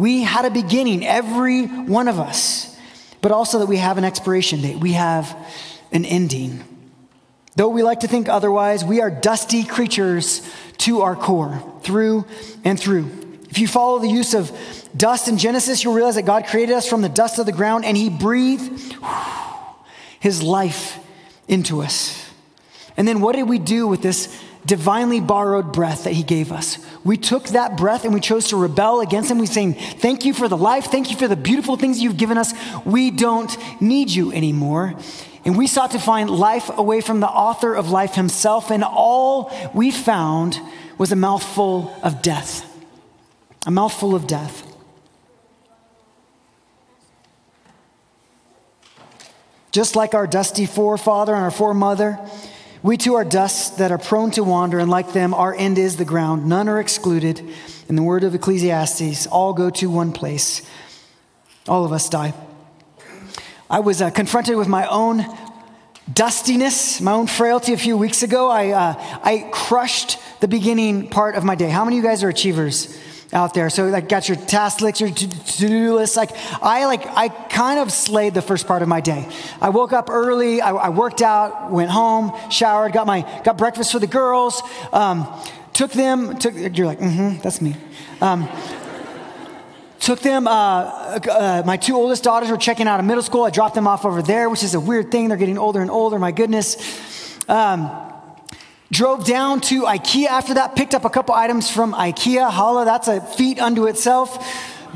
We 0.00 0.22
had 0.22 0.46
a 0.46 0.50
beginning, 0.50 1.06
every 1.06 1.66
one 1.66 2.08
of 2.08 2.18
us, 2.18 2.74
but 3.20 3.32
also 3.32 3.58
that 3.58 3.66
we 3.66 3.76
have 3.76 3.98
an 3.98 4.04
expiration 4.04 4.62
date. 4.62 4.78
We 4.78 4.94
have 4.94 5.36
an 5.92 6.06
ending. 6.06 6.64
Though 7.54 7.68
we 7.68 7.82
like 7.82 8.00
to 8.00 8.08
think 8.08 8.26
otherwise, 8.26 8.82
we 8.82 9.02
are 9.02 9.10
dusty 9.10 9.62
creatures 9.62 10.40
to 10.78 11.02
our 11.02 11.14
core, 11.14 11.62
through 11.82 12.24
and 12.64 12.80
through. 12.80 13.10
If 13.50 13.58
you 13.58 13.68
follow 13.68 13.98
the 13.98 14.08
use 14.08 14.32
of 14.32 14.50
dust 14.96 15.28
in 15.28 15.36
Genesis, 15.36 15.84
you'll 15.84 15.92
realize 15.92 16.14
that 16.14 16.24
God 16.24 16.46
created 16.46 16.74
us 16.74 16.88
from 16.88 17.02
the 17.02 17.10
dust 17.10 17.38
of 17.38 17.44
the 17.44 17.52
ground 17.52 17.84
and 17.84 17.94
He 17.94 18.08
breathed 18.08 18.94
his 20.18 20.42
life 20.42 20.98
into 21.46 21.82
us. 21.82 22.30
And 22.96 23.06
then 23.06 23.20
what 23.20 23.34
did 23.34 23.48
we 23.48 23.58
do 23.58 23.86
with 23.86 24.02
this 24.02 24.34
divinely 24.66 25.20
borrowed 25.20 25.72
breath 25.72 26.04
that 26.04 26.12
he 26.12 26.22
gave 26.22 26.52
us? 26.52 26.78
We 27.04 27.16
took 27.16 27.48
that 27.48 27.76
breath 27.76 28.04
and 28.04 28.12
we 28.12 28.20
chose 28.20 28.48
to 28.48 28.56
rebel 28.56 29.00
against 29.00 29.30
him. 29.30 29.38
We 29.38 29.46
saying, 29.46 29.74
Thank 29.74 30.24
you 30.24 30.34
for 30.34 30.48
the 30.48 30.56
life. 30.56 30.86
Thank 30.86 31.10
you 31.10 31.16
for 31.16 31.28
the 31.28 31.36
beautiful 31.36 31.76
things 31.76 32.00
you've 32.00 32.16
given 32.16 32.38
us. 32.38 32.52
We 32.84 33.10
don't 33.10 33.54
need 33.80 34.10
you 34.10 34.32
anymore. 34.32 34.94
And 35.44 35.56
we 35.56 35.66
sought 35.66 35.92
to 35.92 35.98
find 35.98 36.28
life 36.28 36.70
away 36.76 37.00
from 37.00 37.20
the 37.20 37.28
author 37.28 37.74
of 37.74 37.90
life 37.90 38.14
himself. 38.14 38.70
And 38.70 38.84
all 38.84 39.50
we 39.74 39.90
found 39.90 40.60
was 40.98 41.12
a 41.12 41.16
mouthful 41.16 41.96
of 42.02 42.20
death. 42.20 42.66
A 43.66 43.70
mouthful 43.70 44.14
of 44.14 44.26
death. 44.26 44.66
Just 49.72 49.94
like 49.96 50.14
our 50.14 50.26
dusty 50.26 50.66
forefather 50.66 51.34
and 51.34 51.42
our 51.42 51.50
foremother, 51.50 52.18
we 52.82 52.96
too 52.96 53.14
are 53.14 53.24
dust 53.24 53.78
that 53.78 53.92
are 53.92 53.98
prone 53.98 54.30
to 54.32 54.44
wander, 54.44 54.78
and 54.78 54.90
like 54.90 55.12
them, 55.12 55.34
our 55.34 55.54
end 55.54 55.78
is 55.78 55.96
the 55.96 56.04
ground. 56.04 56.46
None 56.46 56.68
are 56.68 56.80
excluded. 56.80 57.42
In 57.88 57.96
the 57.96 58.02
word 58.02 58.24
of 58.24 58.34
Ecclesiastes, 58.34 59.26
all 59.26 59.52
go 59.52 59.68
to 59.70 59.90
one 59.90 60.12
place. 60.12 60.62
All 61.68 61.84
of 61.84 61.92
us 61.92 62.08
die. 62.08 62.32
I 63.68 63.80
was 63.80 64.00
uh, 64.00 64.10
confronted 64.10 64.56
with 64.56 64.68
my 64.68 64.86
own 64.86 65.26
dustiness, 66.12 67.00
my 67.00 67.12
own 67.12 67.26
frailty 67.26 67.72
a 67.72 67.76
few 67.76 67.96
weeks 67.96 68.22
ago. 68.22 68.50
I, 68.50 68.70
uh, 68.70 68.94
I 69.22 69.48
crushed 69.52 70.18
the 70.40 70.48
beginning 70.48 71.08
part 71.08 71.34
of 71.34 71.44
my 71.44 71.54
day. 71.54 71.68
How 71.68 71.84
many 71.84 71.98
of 71.98 72.02
you 72.02 72.08
guys 72.08 72.24
are 72.24 72.28
achievers? 72.28 72.96
Out 73.32 73.54
there. 73.54 73.70
So 73.70 73.86
like 73.86 74.08
got 74.08 74.28
your 74.28 74.36
task 74.36 74.80
list, 74.80 75.00
your 75.00 75.10
to-do 75.10 75.94
list. 75.94 76.16
Like 76.16 76.30
I 76.62 76.86
like 76.86 77.06
I 77.06 77.28
kind 77.28 77.78
of 77.78 77.92
slayed 77.92 78.34
the 78.34 78.42
first 78.42 78.66
part 78.66 78.82
of 78.82 78.88
my 78.88 79.00
day. 79.00 79.28
I 79.60 79.68
woke 79.68 79.92
up 79.92 80.10
early. 80.10 80.60
I, 80.60 80.72
I 80.72 80.88
worked 80.88 81.22
out, 81.22 81.70
went 81.70 81.90
home, 81.90 82.32
showered, 82.50 82.92
got 82.92 83.06
my 83.06 83.20
got 83.44 83.56
breakfast 83.56 83.92
for 83.92 83.98
the 83.98 84.06
girls. 84.06 84.62
Um, 84.92 85.28
took 85.72 85.92
them. 85.92 86.38
Took 86.38 86.54
you're 86.54 86.86
like 86.86 86.98
mm-hmm, 86.98 87.40
that's 87.40 87.60
me. 87.60 87.76
Um, 88.20 88.48
took 90.00 90.20
them. 90.20 90.48
Uh, 90.48 90.50
uh, 90.50 91.62
my 91.64 91.76
two 91.76 91.94
oldest 91.94 92.24
daughters 92.24 92.50
were 92.50 92.56
checking 92.56 92.88
out 92.88 92.98
of 92.98 93.06
middle 93.06 93.22
school. 93.22 93.44
I 93.44 93.50
dropped 93.50 93.74
them 93.74 93.86
off 93.86 94.04
over 94.04 94.22
there, 94.22 94.50
which 94.50 94.64
is 94.64 94.74
a 94.74 94.80
weird 94.80 95.12
thing. 95.12 95.28
They're 95.28 95.36
getting 95.36 95.58
older 95.58 95.80
and 95.80 95.90
older. 95.90 96.18
My 96.18 96.32
goodness. 96.32 96.76
Um, 97.48 98.09
Drove 98.92 99.24
down 99.24 99.60
to 99.62 99.84
IKEA 99.84 100.26
after 100.26 100.54
that, 100.54 100.74
picked 100.74 100.94
up 100.94 101.04
a 101.04 101.10
couple 101.10 101.32
items 101.34 101.70
from 101.70 101.92
IKEA. 101.92 102.50
Holla, 102.50 102.84
that's 102.84 103.06
a 103.06 103.20
feat 103.20 103.60
unto 103.60 103.86
itself. 103.86 104.44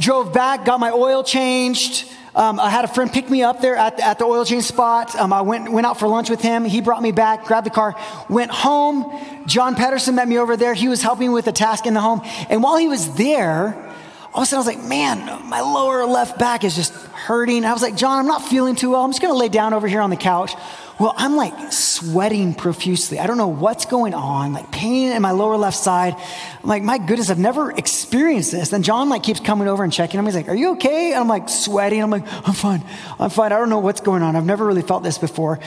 Drove 0.01 0.33
back, 0.33 0.65
got 0.65 0.81
my 0.81 0.91
oil 0.91 1.23
changed. 1.23 2.11
Um, 2.35 2.59
I 2.59 2.71
had 2.71 2.85
a 2.85 2.89
friend 2.89 3.13
pick 3.13 3.31
me 3.31 3.45
up 3.45 3.61
there 3.61 3.77
at, 3.77 4.01
at 4.01 4.19
the 4.19 4.25
oil 4.25 4.45
change 4.45 4.65
spot. 4.65 5.15
Um, 5.15 5.33
I 5.33 5.43
went, 5.43 5.71
went 5.71 5.87
out 5.87 6.01
for 6.01 6.09
lunch 6.09 6.29
with 6.29 6.41
him. 6.41 6.65
He 6.65 6.81
brought 6.81 7.01
me 7.01 7.13
back, 7.13 7.45
grabbed 7.45 7.67
the 7.67 7.71
car, 7.71 7.95
went 8.29 8.51
home. 8.51 9.47
John 9.47 9.77
Pedersen 9.77 10.17
met 10.17 10.27
me 10.27 10.39
over 10.39 10.57
there. 10.57 10.75
He 10.75 10.89
was 10.89 11.01
helping 11.01 11.29
me 11.29 11.35
with 11.35 11.47
a 11.47 11.53
task 11.53 11.87
in 11.87 11.95
the 11.95 12.01
home. 12.01 12.23
And 12.51 12.65
while 12.65 12.77
he 12.77 12.89
was 12.89 13.15
there, 13.15 13.77
all 14.35 14.43
of 14.43 14.43
a 14.43 14.47
sudden 14.47 14.67
I 14.67 14.67
was 14.67 14.67
like, 14.67 14.89
man, 14.89 15.49
my 15.49 15.61
lower 15.61 16.05
left 16.05 16.37
back 16.41 16.65
is 16.65 16.75
just 16.75 16.93
hurting. 16.93 17.65
I 17.65 17.73
was 17.73 17.83
like, 17.83 17.95
John, 17.95 18.19
I'm 18.19 18.27
not 18.27 18.43
feeling 18.43 18.75
too 18.75 18.91
well. 18.91 19.03
I'm 19.03 19.13
just 19.13 19.23
going 19.23 19.33
to 19.33 19.39
lay 19.39 19.49
down 19.49 19.73
over 19.73 19.87
here 19.87 20.01
on 20.01 20.11
the 20.11 20.17
couch. 20.17 20.53
Well, 21.01 21.13
I'm 21.17 21.35
like 21.35 21.73
sweating 21.73 22.55
profusely. 22.55 23.19
I 23.19 23.27
don't 23.27 23.37
know 23.37 23.49
what's 23.49 23.85
going 23.85 24.15
on, 24.15 24.53
like 24.53 24.71
pain 24.71 25.13
in 25.13 25.23
my 25.23 25.33
lower 25.33 25.57
left 25.57 25.77
side. 25.77 26.15
I'm 26.63 26.69
like, 26.69 26.85
my 26.85 26.99
goodness, 26.99 27.31
I've 27.31 27.39
never 27.39 27.73
experienced 27.73 28.53
this. 28.53 28.69
Then 28.69 28.83
John 28.83 29.09
like 29.09 29.25
keeps 29.25 29.41
coming 29.41 29.67
over 29.67 29.83
and 29.83 29.93
checking 29.93 30.19
him. 30.19 30.25
He's 30.25 30.37
like, 30.37 30.49
are 30.49 30.55
you 30.55 30.73
okay? 30.73 31.13
And 31.13 31.21
I'm 31.21 31.29
like 31.29 31.49
sweating. 31.49 32.01
I'm 32.01 32.11
like, 32.11 32.25
I'm 32.47 32.55
fine. 32.55 32.85
I'm 33.19 33.31
fine. 33.31 33.53
I 33.53 33.59
don't 33.59 33.71
know 33.71 33.81
what's 33.81 34.01
going 34.01 34.23
on. 34.23 34.37
I've 34.37 34.47
never 34.47 34.65
really 34.65 34.83
felt 34.83 35.03
this 35.03 35.19
before. 35.19 35.59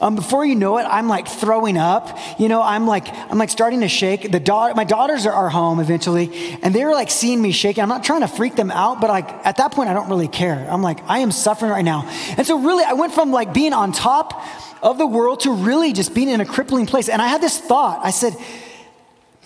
Um, 0.00 0.14
before 0.14 0.46
you 0.46 0.54
know 0.54 0.78
it, 0.78 0.84
I'm 0.84 1.08
like 1.08 1.26
throwing 1.26 1.76
up. 1.76 2.16
You 2.38 2.48
know, 2.48 2.62
I'm 2.62 2.86
like, 2.86 3.08
I'm 3.30 3.38
like 3.38 3.50
starting 3.50 3.80
to 3.80 3.88
shake. 3.88 4.30
The 4.30 4.40
daughter, 4.40 4.74
my 4.74 4.84
daughters 4.84 5.26
are, 5.26 5.46
home 5.46 5.78
eventually, 5.78 6.58
and 6.62 6.74
they're 6.74 6.90
like 6.90 7.08
seeing 7.08 7.40
me 7.40 7.52
shaking. 7.52 7.80
I'm 7.80 7.88
not 7.88 8.02
trying 8.02 8.22
to 8.22 8.28
freak 8.28 8.56
them 8.56 8.72
out, 8.72 9.00
but 9.00 9.08
like 9.08 9.30
at 9.46 9.58
that 9.58 9.72
point, 9.72 9.88
I 9.88 9.94
don't 9.94 10.08
really 10.08 10.26
care. 10.26 10.66
I'm 10.68 10.82
like, 10.82 10.98
I 11.08 11.20
am 11.20 11.30
suffering 11.30 11.70
right 11.70 11.84
now. 11.84 12.08
And 12.36 12.44
so 12.44 12.58
really, 12.58 12.82
I 12.84 12.94
went 12.94 13.14
from 13.14 13.30
like 13.30 13.54
being 13.54 13.72
on 13.72 13.92
top 13.92 14.42
of 14.82 14.98
the 14.98 15.06
world 15.06 15.40
to 15.40 15.52
really 15.52 15.92
just 15.92 16.14
being 16.14 16.28
in 16.28 16.40
a 16.40 16.46
crippling 16.46 16.86
place. 16.86 17.08
And 17.08 17.20
I 17.22 17.28
had 17.28 17.40
this 17.40 17.58
thought. 17.58 18.04
I 18.04 18.10
said, 18.10 18.36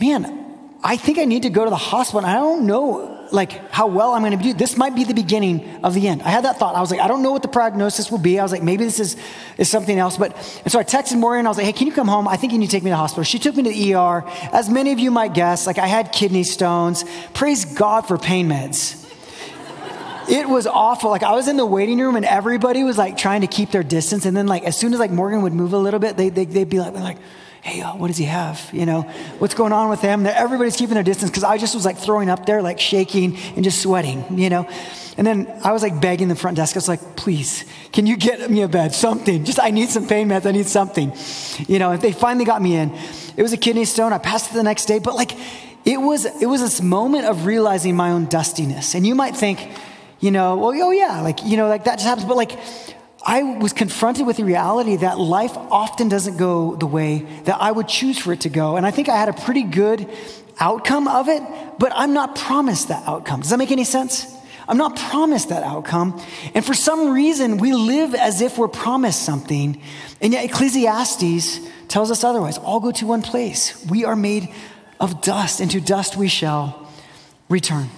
man, 0.01 0.41
I 0.83 0.97
think 0.97 1.19
I 1.19 1.25
need 1.25 1.43
to 1.43 1.51
go 1.51 1.65
to 1.65 1.71
the 1.71 1.77
hospital. 1.77 2.27
I 2.27 2.35
don't 2.35 2.67
know 2.67 3.17
like 3.33 3.71
how 3.71 3.87
well 3.87 4.13
I'm 4.13 4.23
going 4.23 4.37
to 4.37 4.43
do. 4.43 4.53
This 4.53 4.77
might 4.77 4.95
be 4.95 5.05
the 5.05 5.15
beginning 5.15 5.85
of 5.85 5.95
the 5.95 6.09
end. 6.09 6.23
I 6.23 6.31
had 6.31 6.45
that 6.45 6.59
thought. 6.59 6.75
I 6.75 6.81
was 6.81 6.91
like, 6.91 7.01
I 7.01 7.09
don't 7.09 7.23
know 7.23 7.31
what 7.31 7.43
the 7.43 7.49
prognosis 7.49 8.11
will 8.11 8.19
be. 8.19 8.39
I 8.39 8.43
was 8.43 8.53
like, 8.53 8.63
maybe 8.63 8.85
this 8.85 8.99
is, 8.99 9.17
is 9.57 9.69
something 9.69 9.99
else. 9.99 10.17
But 10.17 10.35
and 10.65 10.73
so 10.73 10.79
I 10.79 10.85
texted 10.85 11.19
Morgan. 11.19 11.47
I 11.47 11.49
was 11.49 11.57
like, 11.59 11.67
hey, 11.67 11.73
can 11.73 11.87
you 11.87 11.93
come 11.93 12.09
home? 12.09 12.27
I 12.27 12.37
think 12.37 12.53
you 12.53 12.59
need 12.59 12.67
to 12.67 12.73
take 12.73 12.83
me 12.83 12.91
to 12.91 12.95
the 12.95 12.97
hospital. 12.97 13.25
She 13.25 13.39
took 13.39 13.57
me 13.57 13.63
to 13.65 13.71
the 13.71 13.95
ER. 13.95 14.25
As 14.53 14.69
many 14.69 14.93
of 14.93 14.99
you 14.99 15.11
might 15.11 15.35
guess, 15.35 15.67
like 15.67 15.79
I 15.79 15.87
had 15.87 16.13
kidney 16.13 16.45
stones. 16.45 17.05
Praise 17.35 17.65
God 17.65 18.03
for 18.03 18.19
pain 18.19 18.49
meds. 18.49 19.00
It 20.31 20.49
was 20.49 20.67
awful. 20.67 21.11
Like 21.11 21.23
I 21.23 21.33
was 21.33 21.49
in 21.49 21.57
the 21.57 21.67
waiting 21.67 21.99
room 21.99 22.17
and 22.17 22.25
everybody 22.25 22.85
was 22.85 22.97
like 22.97 23.17
trying 23.17 23.41
to 23.41 23.47
keep 23.47 23.71
their 23.71 23.83
distance. 23.83 24.27
And 24.27 24.37
then 24.37 24.47
like 24.47 24.63
as 24.63 24.77
soon 24.77 24.95
as 24.95 25.01
like 25.01 25.11
Morgan 25.11 25.43
would 25.43 25.53
move 25.53 25.73
a 25.73 25.79
little 25.79 26.01
bit, 26.01 26.17
they, 26.17 26.29
they, 26.29 26.45
would 26.45 26.71
be 26.71 26.79
like, 26.79 26.95
like, 26.95 27.19
hey, 27.63 27.83
uh, 27.83 27.97
what 27.97 28.07
does 28.07 28.17
he 28.17 28.25
have? 28.25 28.71
You 28.73 28.87
know, 28.87 29.03
what's 29.39 29.55
going 29.55 29.73
on 29.73 29.91
with 29.91 30.01
him? 30.01 30.25
Everybody's 30.27 30.77
keeping 30.77 30.95
their 30.95 31.03
distance 31.03 31.31
because 31.31 31.45
I 31.45 31.59
just 31.59 31.75
was 31.75 31.85
like 31.85 31.99
throwing 31.99 32.31
up 32.31 32.47
there, 32.47 32.63
like 32.63 32.81
shaking 32.81 33.37
and 33.57 33.65
just 33.65 33.83
sweating, 33.83 34.39
you 34.39 34.49
know. 34.51 34.69
And 35.17 35.27
then 35.27 35.53
I 35.65 35.73
was 35.73 35.83
like 35.83 36.01
begging 36.01 36.29
the 36.29 36.37
front 36.37 36.57
desk. 36.57 36.77
I 36.77 36.79
was 36.79 36.89
like, 36.89 37.17
please, 37.17 37.65
can 37.93 38.07
you 38.07 38.17
get 38.17 38.49
me 38.51 38.63
a 38.63 38.69
bed? 38.69 38.95
Something. 38.95 39.45
Just, 39.45 39.61
I 39.61 39.71
need 39.71 39.91
some 39.91 40.07
pain 40.07 40.29
meds. 40.29 40.47
I 40.47 40.53
need 40.53 40.67
something. 40.67 41.13
You 41.69 41.79
know, 41.79 41.93
if 41.93 42.01
they 42.01 42.13
finally 42.13 42.45
got 42.45 42.63
me 42.63 42.77
in, 42.77 42.97
it 43.37 43.43
was 43.43 43.53
a 43.53 43.59
kidney 43.59 43.85
stone. 43.85 44.13
I 44.13 44.19
passed 44.19 44.51
it 44.53 44.55
the 44.55 44.63
next 44.63 44.87
day. 44.87 44.99
But 44.99 45.17
like, 45.17 45.33
it 45.85 46.01
was, 46.01 46.25
it 46.25 46.47
was 46.47 46.61
this 46.61 46.81
moment 46.81 47.27
of 47.27 47.45
realizing 47.45 47.97
my 47.97 48.13
own 48.13 48.27
dustiness. 48.27 48.95
And 48.95 49.07
you 49.07 49.15
might 49.15 49.37
think, 49.37 49.69
you 50.21 50.31
know, 50.31 50.57
well, 50.57 50.73
oh 50.83 50.91
yeah, 50.91 51.21
like, 51.23 51.45
you 51.45 51.57
know, 51.57 51.69
like 51.69 51.85
that 51.85 51.97
just 51.97 52.07
happens. 52.07 52.27
But 52.27 52.37
like, 52.37 52.59
I 53.23 53.43
was 53.43 53.73
confronted 53.73 54.27
with 54.27 54.37
the 54.37 54.45
reality 54.45 54.97
that 54.97 55.19
life 55.19 55.57
often 55.57 56.09
doesn't 56.09 56.37
go 56.37 56.77
the 56.77 56.87
way 56.87 57.27
that 57.45 57.61
I 57.61 57.71
would 57.71 57.89
choose 57.89 58.19
for 58.19 58.33
it 58.33 58.43
to 58.43 58.49
go. 58.49 58.77
And 58.77 58.87
I 58.87 58.91
think 58.91 59.09
I 59.09 59.17
had 59.17 59.29
a 59.29 59.35
pretty 59.35 59.63
good 59.63 60.09
outcome 60.59 61.09
of 61.09 61.29
it, 61.29 61.43
but 61.79 61.93
I'm 61.95 62.15
not 62.15 62.37
promised 62.37 62.89
that 62.89 63.07
outcome. 63.07 63.41
Does 63.41 63.51
that 63.51 63.59
make 63.59 63.73
any 63.73 63.85
sense? 63.85 64.27
I'm 64.69 64.79
not 64.79 64.97
promised 64.97 65.49
that 65.49 65.65
outcome. 65.65 66.23
And 66.55 66.65
for 66.65 66.75
some 66.75 67.11
reason, 67.11 67.57
we 67.57 67.73
live 67.73 68.15
as 68.15 68.41
if 68.41 68.57
we're 68.57 68.69
promised 68.69 69.23
something. 69.23 69.81
And 70.21 70.33
yet, 70.33 70.45
Ecclesiastes 70.45 71.61
tells 71.89 72.11
us 72.11 72.23
otherwise. 72.23 72.57
All 72.59 72.79
go 72.79 72.93
to 72.93 73.07
one 73.07 73.23
place. 73.23 73.85
We 73.87 74.05
are 74.05 74.15
made 74.15 74.49
of 75.01 75.23
dust, 75.23 75.61
and 75.61 75.71
to 75.73 75.81
dust 75.81 76.17
we 76.17 76.29
shall 76.29 76.89
return. 77.49 77.89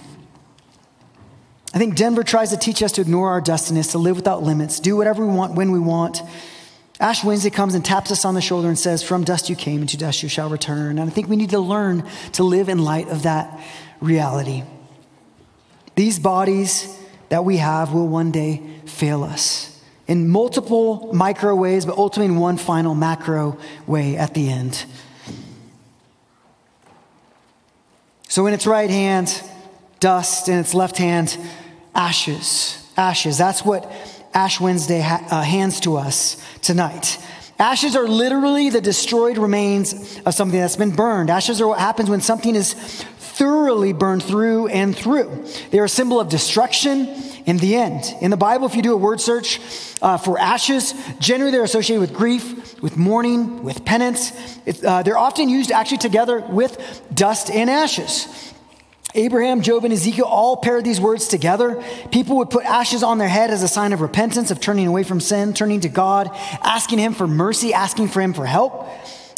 I 1.73 1.79
think 1.79 1.95
Denver 1.95 2.23
tries 2.23 2.51
to 2.51 2.57
teach 2.57 2.83
us 2.83 2.91
to 2.93 3.01
ignore 3.01 3.29
our 3.29 3.41
destinies, 3.41 3.87
to 3.89 3.97
live 3.97 4.15
without 4.15 4.43
limits, 4.43 4.79
do 4.79 4.95
whatever 4.95 5.25
we 5.25 5.33
want 5.33 5.55
when 5.55 5.71
we 5.71 5.79
want. 5.79 6.21
Ash 6.99 7.23
Wednesday 7.23 7.49
comes 7.49 7.73
and 7.73 7.83
taps 7.83 8.11
us 8.11 8.25
on 8.25 8.35
the 8.35 8.41
shoulder 8.41 8.67
and 8.67 8.77
says, 8.77 9.01
From 9.01 9.23
dust 9.23 9.49
you 9.49 9.55
came, 9.55 9.81
and 9.81 9.89
to 9.89 9.97
dust 9.97 10.21
you 10.21 10.29
shall 10.29 10.49
return. 10.49 10.99
And 10.99 11.09
I 11.09 11.11
think 11.11 11.27
we 11.27 11.35
need 11.35 11.49
to 11.49 11.59
learn 11.59 12.07
to 12.33 12.43
live 12.43 12.69
in 12.69 12.83
light 12.83 13.09
of 13.09 13.23
that 13.23 13.59
reality. 13.99 14.63
These 15.95 16.19
bodies 16.19 16.99
that 17.29 17.43
we 17.43 17.57
have 17.57 17.91
will 17.91 18.07
one 18.07 18.31
day 18.31 18.61
fail 18.85 19.23
us 19.23 19.83
in 20.07 20.29
multiple 20.29 21.11
micro 21.13 21.55
ways, 21.55 21.85
but 21.85 21.97
ultimately 21.97 22.33
in 22.33 22.39
one 22.39 22.57
final 22.57 22.93
macro 22.93 23.57
way 23.87 24.15
at 24.15 24.33
the 24.33 24.49
end. 24.49 24.85
So, 28.27 28.45
in 28.47 28.53
its 28.53 28.67
right 28.67 28.89
hand, 28.89 29.41
dust, 29.99 30.49
in 30.49 30.57
its 30.59 30.73
left 30.73 30.97
hand, 30.97 31.37
ashes. 31.95 32.79
Ashes. 32.97 33.37
That's 33.37 33.65
what 33.65 33.91
Ash 34.33 34.59
Wednesday 34.59 35.01
ha- 35.01 35.25
uh, 35.29 35.41
hands 35.41 35.79
to 35.81 35.97
us 35.97 36.43
tonight. 36.61 37.17
Ashes 37.59 37.95
are 37.95 38.07
literally 38.07 38.69
the 38.69 38.81
destroyed 38.81 39.37
remains 39.37 40.19
of 40.25 40.33
something 40.33 40.59
that's 40.59 40.75
been 40.75 40.95
burned. 40.95 41.29
Ashes 41.29 41.61
are 41.61 41.67
what 41.67 41.79
happens 41.79 42.09
when 42.09 42.21
something 42.21 42.55
is 42.55 42.73
thoroughly 42.73 43.93
burned 43.93 44.23
through 44.23 44.67
and 44.67 44.95
through. 44.95 45.45
They're 45.71 45.85
a 45.85 45.89
symbol 45.89 46.19
of 46.19 46.29
destruction 46.29 47.07
in 47.45 47.57
the 47.57 47.75
end. 47.75 48.05
In 48.21 48.31
the 48.31 48.37
Bible, 48.37 48.67
if 48.67 48.75
you 48.75 48.81
do 48.81 48.93
a 48.93 48.97
word 48.97 49.19
search 49.19 49.59
uh, 50.01 50.17
for 50.17 50.37
ashes, 50.37 50.93
generally 51.19 51.51
they're 51.51 51.63
associated 51.63 52.01
with 52.01 52.13
grief, 52.13 52.81
with 52.81 52.97
mourning, 52.97 53.63
with 53.63 53.85
penance. 53.85 54.31
Uh, 54.83 55.03
they're 55.03 55.17
often 55.17 55.49
used 55.49 55.71
actually 55.71 55.97
together 55.97 56.39
with 56.39 57.01
dust 57.13 57.49
and 57.49 57.69
ashes. 57.69 58.52
Abraham, 59.15 59.61
Job, 59.61 59.83
and 59.83 59.93
Ezekiel 59.93 60.25
all 60.25 60.57
paired 60.57 60.83
these 60.83 60.99
words 60.99 61.27
together. 61.27 61.83
People 62.11 62.37
would 62.37 62.49
put 62.49 62.65
ashes 62.65 63.03
on 63.03 63.19
their 63.19 63.27
head 63.27 63.51
as 63.51 63.61
a 63.61 63.67
sign 63.67 63.93
of 63.93 64.01
repentance, 64.01 64.49
of 64.49 64.59
turning 64.59 64.87
away 64.87 65.03
from 65.03 65.19
sin, 65.19 65.53
turning 65.53 65.81
to 65.81 65.89
God, 65.89 66.31
asking 66.61 66.99
Him 66.99 67.13
for 67.13 67.27
mercy, 67.27 67.73
asking 67.73 68.07
for 68.07 68.21
Him 68.21 68.33
for 68.33 68.45
help. 68.45 68.87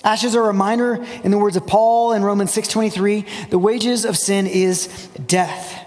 Ashes 0.04 0.36
are 0.36 0.44
a 0.44 0.48
reminder, 0.48 1.04
in 1.24 1.32
the 1.32 1.38
words 1.38 1.58
of 1.58 1.68
Paul 1.68 2.14
in 2.14 2.24
Romans 2.24 2.52
6:23, 2.52 3.50
the 3.50 3.58
wages 3.58 4.06
of 4.06 4.18
sin 4.18 4.48
is 4.48 4.88
death. 5.26 5.82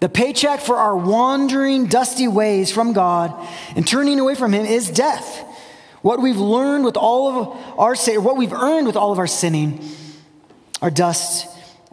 The 0.00 0.08
paycheck 0.08 0.60
for 0.60 0.76
our 0.76 0.96
wandering, 0.96 1.86
dusty 1.86 2.28
ways 2.28 2.70
from 2.70 2.92
God 2.92 3.34
and 3.74 3.86
turning 3.86 4.20
away 4.20 4.34
from 4.34 4.52
Him 4.54 4.64
is 4.66 4.88
death. 4.88 5.44
What 6.00 6.20
we've 6.20 6.36
learned 6.36 6.84
with 6.84 6.96
all 6.96 7.28
of 7.28 7.78
our 7.78 7.94
what 8.20 8.36
we've 8.36 8.52
earned 8.52 8.86
with 8.86 8.96
all 8.96 9.12
of 9.12 9.18
our 9.18 9.26
sinning 9.26 9.80
are 10.80 10.90
dust 10.90 11.48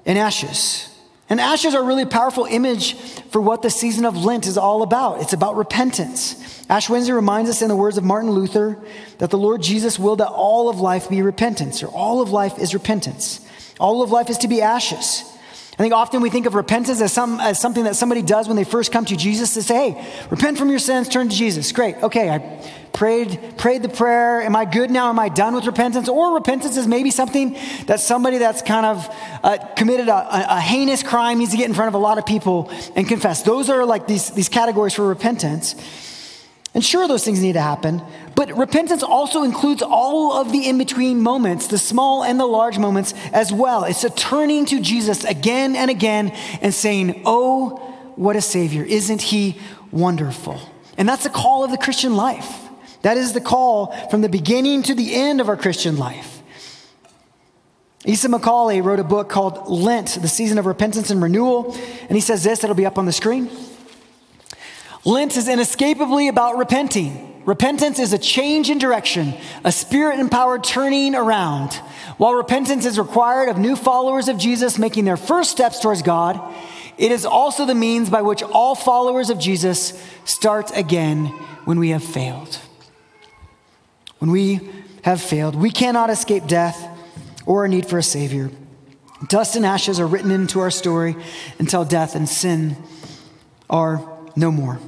and 0.05 0.17
ashes. 0.19 0.90
And 1.31 1.39
ashes 1.39 1.73
are 1.73 1.81
a 1.81 1.85
really 1.85 2.03
powerful 2.03 2.43
image 2.43 2.95
for 3.29 3.39
what 3.39 3.61
the 3.61 3.69
season 3.69 4.03
of 4.03 4.17
Lent 4.17 4.47
is 4.47 4.57
all 4.57 4.83
about. 4.83 5.21
It's 5.21 5.31
about 5.31 5.55
repentance. 5.55 6.35
Ash 6.69 6.89
Wednesday 6.89 7.13
reminds 7.13 7.49
us, 7.49 7.61
in 7.61 7.69
the 7.69 7.75
words 7.75 7.97
of 7.97 8.03
Martin 8.03 8.31
Luther, 8.31 8.77
that 9.19 9.29
the 9.29 9.37
Lord 9.37 9.61
Jesus 9.61 9.97
willed 9.97 10.19
that 10.19 10.27
all 10.27 10.67
of 10.67 10.81
life 10.81 11.07
be 11.07 11.21
repentance, 11.21 11.83
or 11.83 11.87
all 11.87 12.21
of 12.21 12.31
life 12.31 12.59
is 12.59 12.73
repentance. 12.73 13.39
All 13.79 14.01
of 14.01 14.11
life 14.11 14.29
is 14.29 14.39
to 14.39 14.49
be 14.49 14.61
ashes. 14.61 15.23
I 15.71 15.77
think 15.77 15.93
often 15.93 16.21
we 16.21 16.29
think 16.29 16.47
of 16.47 16.53
repentance 16.53 16.99
as, 16.99 17.13
some, 17.13 17.39
as 17.39 17.57
something 17.57 17.85
that 17.85 17.95
somebody 17.95 18.21
does 18.21 18.49
when 18.49 18.57
they 18.57 18.65
first 18.65 18.91
come 18.91 19.05
to 19.05 19.15
Jesus 19.15 19.53
to 19.53 19.63
say, 19.63 19.93
hey, 19.93 20.25
repent 20.29 20.57
from 20.57 20.69
your 20.69 20.79
sins, 20.79 21.07
turn 21.07 21.29
to 21.29 21.35
Jesus. 21.35 21.71
Great. 21.71 21.95
Okay, 22.03 22.29
I 22.29 22.39
prayed, 22.93 23.57
prayed 23.57 23.81
the 23.81 23.89
prayer. 23.89 24.41
Am 24.41 24.55
I 24.55 24.65
good 24.65 24.91
now? 24.91 25.09
Am 25.09 25.19
I 25.19 25.29
done 25.29 25.55
with 25.55 25.65
repentance? 25.65 26.09
Or 26.09 26.33
repentance 26.33 26.77
is 26.77 26.87
maybe 26.87 27.11
something 27.11 27.57
that 27.87 27.99
somebody 27.99 28.37
that's 28.37 28.61
kind 28.61 28.85
of 28.85 29.15
uh, 29.43 29.57
committed 29.75 30.07
a, 30.07 30.57
a, 30.57 30.59
heinous 30.59 31.03
crime 31.03 31.39
needs 31.39 31.51
to 31.51 31.57
get 31.57 31.67
in 31.67 31.73
front 31.73 31.89
of 31.89 31.93
a 31.93 31.99
lot 31.99 32.17
of 32.17 32.25
people 32.25 32.71
and 32.95 33.07
confess. 33.07 33.43
Those 33.43 33.69
are 33.69 33.85
like 33.85 34.07
these, 34.07 34.29
these 34.31 34.49
categories 34.49 34.93
for 34.93 35.07
repentance. 35.07 35.75
And 36.73 36.83
sure, 36.85 37.07
those 37.07 37.25
things 37.25 37.41
need 37.41 37.53
to 37.53 37.61
happen, 37.61 38.01
but 38.33 38.55
repentance 38.57 39.03
also 39.03 39.43
includes 39.43 39.81
all 39.81 40.31
of 40.31 40.53
the 40.53 40.69
in 40.69 40.77
between 40.77 41.21
moments, 41.21 41.67
the 41.67 41.77
small 41.77 42.23
and 42.23 42.39
the 42.39 42.45
large 42.45 42.77
moments 42.77 43.13
as 43.33 43.51
well. 43.51 43.83
It's 43.83 44.05
a 44.05 44.09
turning 44.09 44.65
to 44.67 44.79
Jesus 44.79 45.25
again 45.25 45.75
and 45.75 45.91
again 45.91 46.29
and 46.61 46.73
saying, 46.73 47.23
Oh, 47.25 47.77
what 48.15 48.37
a 48.37 48.41
Savior. 48.41 48.85
Isn't 48.85 49.21
He 49.21 49.59
wonderful? 49.91 50.61
And 50.97 51.09
that's 51.09 51.23
the 51.23 51.29
call 51.29 51.65
of 51.65 51.71
the 51.71 51.77
Christian 51.77 52.15
life. 52.15 52.70
That 53.01 53.17
is 53.17 53.33
the 53.33 53.41
call 53.41 53.91
from 54.09 54.21
the 54.21 54.29
beginning 54.29 54.83
to 54.83 54.93
the 54.93 55.13
end 55.15 55.41
of 55.41 55.49
our 55.49 55.57
Christian 55.57 55.97
life. 55.97 56.41
Esau 58.05 58.29
McCaulley 58.29 58.83
wrote 58.83 58.99
a 58.99 59.03
book 59.03 59.29
called 59.29 59.69
Lent, 59.69 60.17
the 60.21 60.27
season 60.27 60.57
of 60.57 60.65
repentance 60.65 61.11
and 61.11 61.21
renewal. 61.21 61.75
And 62.01 62.11
he 62.11 62.21
says 62.21 62.43
this, 62.43 62.59
that'll 62.59 62.75
be 62.75 62.85
up 62.85 62.97
on 62.97 63.05
the 63.05 63.11
screen. 63.11 63.49
Lent 65.05 65.37
is 65.37 65.47
inescapably 65.47 66.27
about 66.27 66.57
repenting. 66.57 67.43
Repentance 67.45 67.97
is 67.97 68.13
a 68.13 68.19
change 68.19 68.69
in 68.69 68.77
direction, 68.77 69.33
a 69.63 69.71
spirit 69.71 70.19
empowered 70.19 70.63
turning 70.63 71.15
around. 71.15 71.73
While 72.17 72.33
repentance 72.33 72.85
is 72.85 72.99
required 72.99 73.49
of 73.49 73.57
new 73.57 73.75
followers 73.75 74.27
of 74.27 74.37
Jesus 74.37 74.77
making 74.77 75.05
their 75.05 75.17
first 75.17 75.49
steps 75.49 75.79
towards 75.79 76.03
God, 76.03 76.39
it 76.99 77.11
is 77.11 77.25
also 77.25 77.65
the 77.65 77.73
means 77.73 78.11
by 78.11 78.21
which 78.21 78.43
all 78.43 78.75
followers 78.75 79.31
of 79.31 79.39
Jesus 79.39 79.99
start 80.23 80.69
again 80.75 81.27
when 81.65 81.79
we 81.79 81.89
have 81.89 82.03
failed. 82.03 82.59
When 84.21 84.29
we 84.29 84.59
have 85.01 85.19
failed, 85.19 85.55
we 85.55 85.71
cannot 85.71 86.11
escape 86.11 86.45
death 86.45 86.87
or 87.47 87.65
a 87.65 87.67
need 87.67 87.87
for 87.87 87.97
a 87.97 88.03
Savior. 88.03 88.51
Dust 89.27 89.55
and 89.55 89.65
ashes 89.65 89.99
are 89.99 90.05
written 90.05 90.29
into 90.29 90.59
our 90.59 90.69
story 90.69 91.15
until 91.57 91.83
death 91.85 92.13
and 92.13 92.29
sin 92.29 92.77
are 93.67 94.07
no 94.35 94.51
more. 94.51 94.79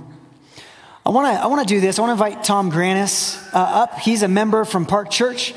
I 1.04 1.10
want 1.10 1.36
to 1.36 1.44
I 1.44 1.48
want 1.48 1.68
to 1.68 1.74
do 1.74 1.82
this. 1.82 1.98
I 1.98 2.04
want 2.04 2.16
to 2.16 2.24
invite 2.24 2.44
Tom 2.44 2.72
Granis 2.72 3.44
uh, 3.56 3.58
up. 3.58 3.98
He's 3.98 4.22
a 4.22 4.28
member 4.28 4.66
from 4.66 4.86
Park 4.86 5.10
Church. 5.10 5.56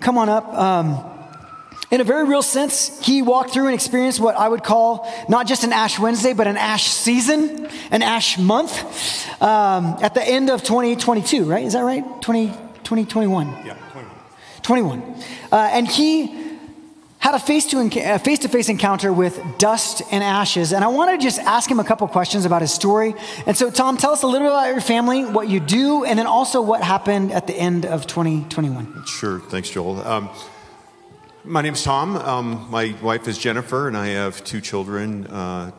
Come 0.00 0.18
on 0.18 0.28
up. 0.28 0.46
Um, 0.52 1.10
in 1.90 2.02
a 2.02 2.04
very 2.04 2.28
real 2.28 2.42
sense, 2.42 3.02
he 3.06 3.22
walked 3.22 3.52
through 3.54 3.68
and 3.68 3.74
experienced 3.74 4.20
what 4.20 4.36
I 4.36 4.50
would 4.50 4.62
call 4.62 5.10
not 5.30 5.46
just 5.46 5.64
an 5.64 5.72
Ash 5.72 5.98
Wednesday, 5.98 6.34
but 6.34 6.46
an 6.46 6.58
Ash 6.58 6.88
season, 6.88 7.70
an 7.90 8.02
Ash 8.02 8.36
month 8.36 9.42
um, 9.42 9.96
at 10.02 10.12
the 10.12 10.22
end 10.22 10.50
of 10.50 10.62
2022, 10.62 11.46
right? 11.46 11.64
Is 11.64 11.72
that 11.72 11.84
right? 11.84 12.04
20, 12.20 12.52
2021? 12.94 13.66
Yeah, 13.66 13.76
21. 13.90 14.14
21. 14.62 15.14
Uh, 15.50 15.56
and 15.72 15.88
he 15.88 16.44
had 17.18 17.34
a 17.34 17.38
face 17.40 17.66
to 17.66 18.48
face 18.48 18.68
encounter 18.68 19.12
with 19.12 19.42
dust 19.58 20.02
and 20.12 20.22
ashes. 20.22 20.72
And 20.72 20.84
I 20.84 20.88
want 20.88 21.10
to 21.10 21.24
just 21.24 21.40
ask 21.40 21.68
him 21.68 21.80
a 21.80 21.84
couple 21.84 22.06
questions 22.06 22.44
about 22.44 22.60
his 22.62 22.72
story. 22.72 23.14
And 23.46 23.56
so, 23.56 23.70
Tom, 23.70 23.96
tell 23.96 24.12
us 24.12 24.22
a 24.22 24.26
little 24.26 24.46
bit 24.46 24.52
about 24.52 24.68
your 24.68 24.80
family, 24.80 25.24
what 25.24 25.48
you 25.48 25.58
do, 25.58 26.04
and 26.04 26.18
then 26.18 26.26
also 26.26 26.62
what 26.62 26.82
happened 26.82 27.32
at 27.32 27.48
the 27.48 27.54
end 27.54 27.84
of 27.84 28.06
2021. 28.06 29.06
Sure. 29.06 29.40
Thanks, 29.40 29.70
Joel. 29.70 30.06
Um, 30.06 30.30
my 31.42 31.62
name's 31.62 31.82
Tom. 31.82 32.16
Um, 32.16 32.68
my 32.70 32.94
wife 33.02 33.26
is 33.26 33.38
Jennifer, 33.38 33.88
and 33.88 33.96
I 33.96 34.08
have 34.08 34.44
two 34.44 34.60
children, 34.60 35.26
uh, 35.26 35.72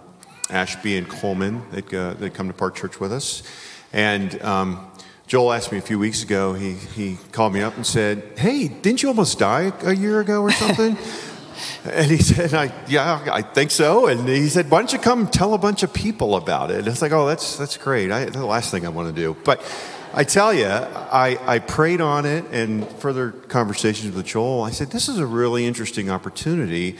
Ashby 0.50 0.98
and 0.98 1.08
Coleman, 1.08 1.64
that, 1.72 1.94
uh, 1.94 2.14
that 2.16 2.34
come 2.34 2.48
to 2.48 2.54
Park 2.54 2.76
Church 2.76 3.00
with 3.00 3.14
us. 3.14 3.44
And 3.94 4.42
um, 4.42 4.92
Joel 5.28 5.54
asked 5.54 5.72
me 5.72 5.80
a 5.80 5.82
few 5.82 5.98
weeks 5.98 6.22
ago, 6.22 6.54
he, 6.54 6.74
he 6.74 7.18
called 7.32 7.52
me 7.54 7.62
up 7.62 7.76
and 7.76 7.86
said, 7.86 8.24
Hey, 8.38 8.68
didn't 8.68 9.02
you 9.02 9.10
almost 9.10 9.40
die 9.40 9.74
a 9.82 9.94
year 9.94 10.20
ago 10.20 10.42
or 10.42 10.52
something? 10.52 10.98
And 11.86 12.12
he 12.12 12.18
said, 12.18 12.54
I, 12.54 12.74
Yeah, 12.88 13.24
I 13.32 13.42
think 13.42 13.72
so. 13.72 14.08
And 14.08 14.28
he 14.28 14.50
said, 14.50 14.70
Why 14.70 14.80
don't 14.80 14.92
you 14.92 15.00
come 15.00 15.28
tell 15.28 15.54
a 15.54 15.58
bunch 15.58 15.84
of 15.84 15.94
people 15.94 16.36
about 16.36 16.70
it? 16.70 16.80
And 16.80 16.88
it's 16.88 17.02
like, 17.02 17.14
Oh, 17.14 17.26
that's, 17.26 17.58
that's 17.58 17.78
great. 17.78 18.12
I, 18.12 18.26
that's 18.26 18.36
the 18.36 18.46
last 18.46 18.72
thing 18.72 18.86
I 18.86 18.90
want 18.90 19.16
to 19.16 19.22
do. 19.22 19.38
But 19.46 19.62
I 20.14 20.26
tell 20.26 20.54
you, 20.54 20.68
I, 20.68 21.40
I 21.46 21.60
prayed 21.60 22.02
on 22.02 22.26
it 22.26 22.44
and 22.52 22.88
further 23.00 23.32
conversations 23.32 24.14
with 24.14 24.26
Joel. 24.26 24.64
I 24.64 24.72
said, 24.72 24.92
This 24.92 25.08
is 25.08 25.18
a 25.18 25.26
really 25.26 25.66
interesting 25.66 26.10
opportunity. 26.10 26.98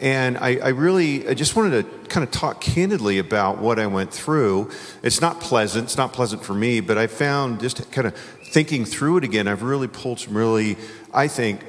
And 0.00 0.36
I, 0.38 0.56
I, 0.56 0.68
really 0.68 1.26
I 1.26 1.34
just 1.34 1.56
wanted 1.56 1.82
to 1.82 2.08
kind 2.08 2.22
of 2.22 2.30
talk 2.30 2.60
candidly 2.60 3.18
about 3.18 3.58
what 3.58 3.78
I 3.78 3.86
went 3.86 4.12
through. 4.12 4.70
It's 5.02 5.20
not 5.20 5.40
pleasant, 5.40 5.84
it's 5.84 5.96
not 5.96 6.12
pleasant 6.12 6.44
for 6.44 6.54
me, 6.54 6.80
but 6.80 6.98
I 6.98 7.06
found 7.06 7.60
just 7.60 7.90
kind 7.92 8.06
of 8.06 8.14
thinking 8.50 8.84
through 8.84 9.18
it 9.18 9.24
again, 9.24 9.48
I've 9.48 9.62
really 9.62 9.88
pulled 9.88 10.20
some 10.20 10.36
really, 10.36 10.76
I 11.12 11.28
think, 11.28 11.60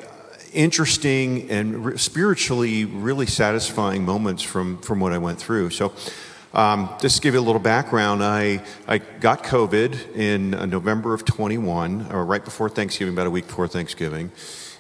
interesting 0.53 1.49
and 1.49 1.85
re- 1.85 1.97
spiritually 1.97 2.85
really 2.85 3.25
satisfying 3.25 4.05
moments 4.05 4.43
from, 4.43 4.77
from 4.79 4.99
what 4.99 5.13
I 5.13 5.17
went 5.17 5.39
through. 5.39 5.69
So, 5.71 5.93
um, 6.53 6.89
just 7.01 7.17
to 7.17 7.21
give 7.21 7.33
you 7.33 7.39
a 7.39 7.41
little 7.41 7.61
background, 7.61 8.23
I, 8.23 8.63
I 8.87 8.97
got 8.99 9.43
COVID 9.43 10.15
in 10.15 10.53
uh, 10.53 10.65
November 10.65 11.13
of 11.13 11.25
21, 11.25 12.07
or 12.11 12.25
right 12.25 12.43
before 12.43 12.69
Thanksgiving, 12.69 13.13
about 13.13 13.27
a 13.27 13.29
week 13.29 13.47
before 13.47 13.67
Thanksgiving. 13.67 14.31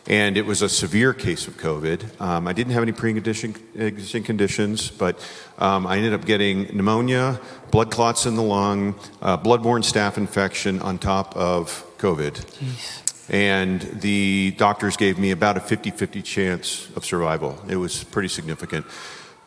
And 0.07 0.37
it 0.37 0.45
was 0.45 0.61
a 0.61 0.69
severe 0.69 1.13
case 1.13 1.47
of 1.47 1.57
COVID. 1.57 2.21
Um, 2.21 2.47
I 2.47 2.53
didn't 2.53 2.73
have 2.73 2.83
any 2.83 2.93
pre-existing 2.93 4.23
conditions, 4.23 4.89
but 4.89 5.19
um, 5.57 5.85
I 5.85 5.97
ended 5.97 6.13
up 6.13 6.25
getting 6.25 6.63
pneumonia, 6.75 7.41
blood 7.71 7.91
clots 7.91 8.25
in 8.25 8.35
the 8.35 8.41
lung, 8.41 8.95
uh, 9.21 9.37
bloodborne 9.37 9.83
staph 9.83 10.17
infection 10.17 10.81
on 10.81 10.97
top 10.97 11.35
of 11.35 11.83
COVID. 11.97 12.33
Jeez 12.33 13.03
and 13.29 13.81
the 13.81 14.51
doctors 14.57 14.95
gave 14.95 15.19
me 15.19 15.31
about 15.31 15.57
a 15.57 15.59
50 15.59 15.91
50 15.91 16.21
chance 16.21 16.89
of 16.95 17.05
survival. 17.05 17.61
It 17.67 17.75
was 17.75 18.03
pretty 18.03 18.29
significant. 18.29 18.85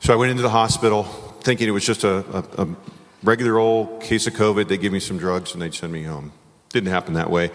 So 0.00 0.12
I 0.12 0.16
went 0.16 0.30
into 0.30 0.42
the 0.42 0.50
hospital 0.50 1.04
thinking 1.42 1.68
it 1.68 1.72
was 1.72 1.84
just 1.84 2.04
a, 2.04 2.24
a, 2.58 2.64
a 2.64 2.68
regular 3.22 3.58
old 3.58 4.02
case 4.02 4.26
of 4.26 4.34
COVID. 4.34 4.68
They'd 4.68 4.80
give 4.80 4.92
me 4.92 5.00
some 5.00 5.18
drugs 5.18 5.52
and 5.52 5.62
they'd 5.62 5.74
send 5.74 5.92
me 5.92 6.02
home. 6.02 6.32
Didn't 6.70 6.90
happen 6.90 7.14
that 7.14 7.30
way. 7.30 7.50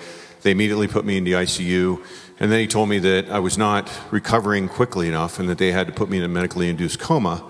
They 0.46 0.52
immediately 0.52 0.88
put 0.88 1.06
me 1.06 1.18
in 1.18 1.24
the 1.24 1.32
ICU, 1.32 2.06
and 2.40 2.52
then 2.52 2.60
he 2.60 2.68
told 2.68 2.88
me 2.88 3.00
that 3.00 3.32
I 3.32 3.40
was 3.40 3.58
not 3.58 3.92
recovering 4.12 4.70
quickly 4.70 5.08
enough 5.08 5.40
and 5.40 5.50
that 5.50 5.58
they 5.58 5.72
had 5.72 5.88
to 5.88 5.94
put 5.94 6.08
me 6.08 6.20
in 6.20 6.24
a 6.24 6.28
medically 6.28 6.70
induced 6.70 7.00
coma 7.00 7.44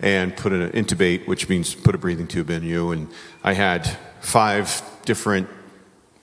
and 0.00 0.34
put 0.34 0.54
an 0.54 0.70
intubate, 0.70 1.26
which 1.26 1.50
means 1.50 1.74
put 1.74 1.94
a 1.94 1.98
breathing 1.98 2.26
tube 2.26 2.48
in 2.48 2.62
you. 2.62 2.90
And 2.92 3.08
I 3.44 3.52
had 3.52 3.86
five 4.20 4.80
different 5.04 5.46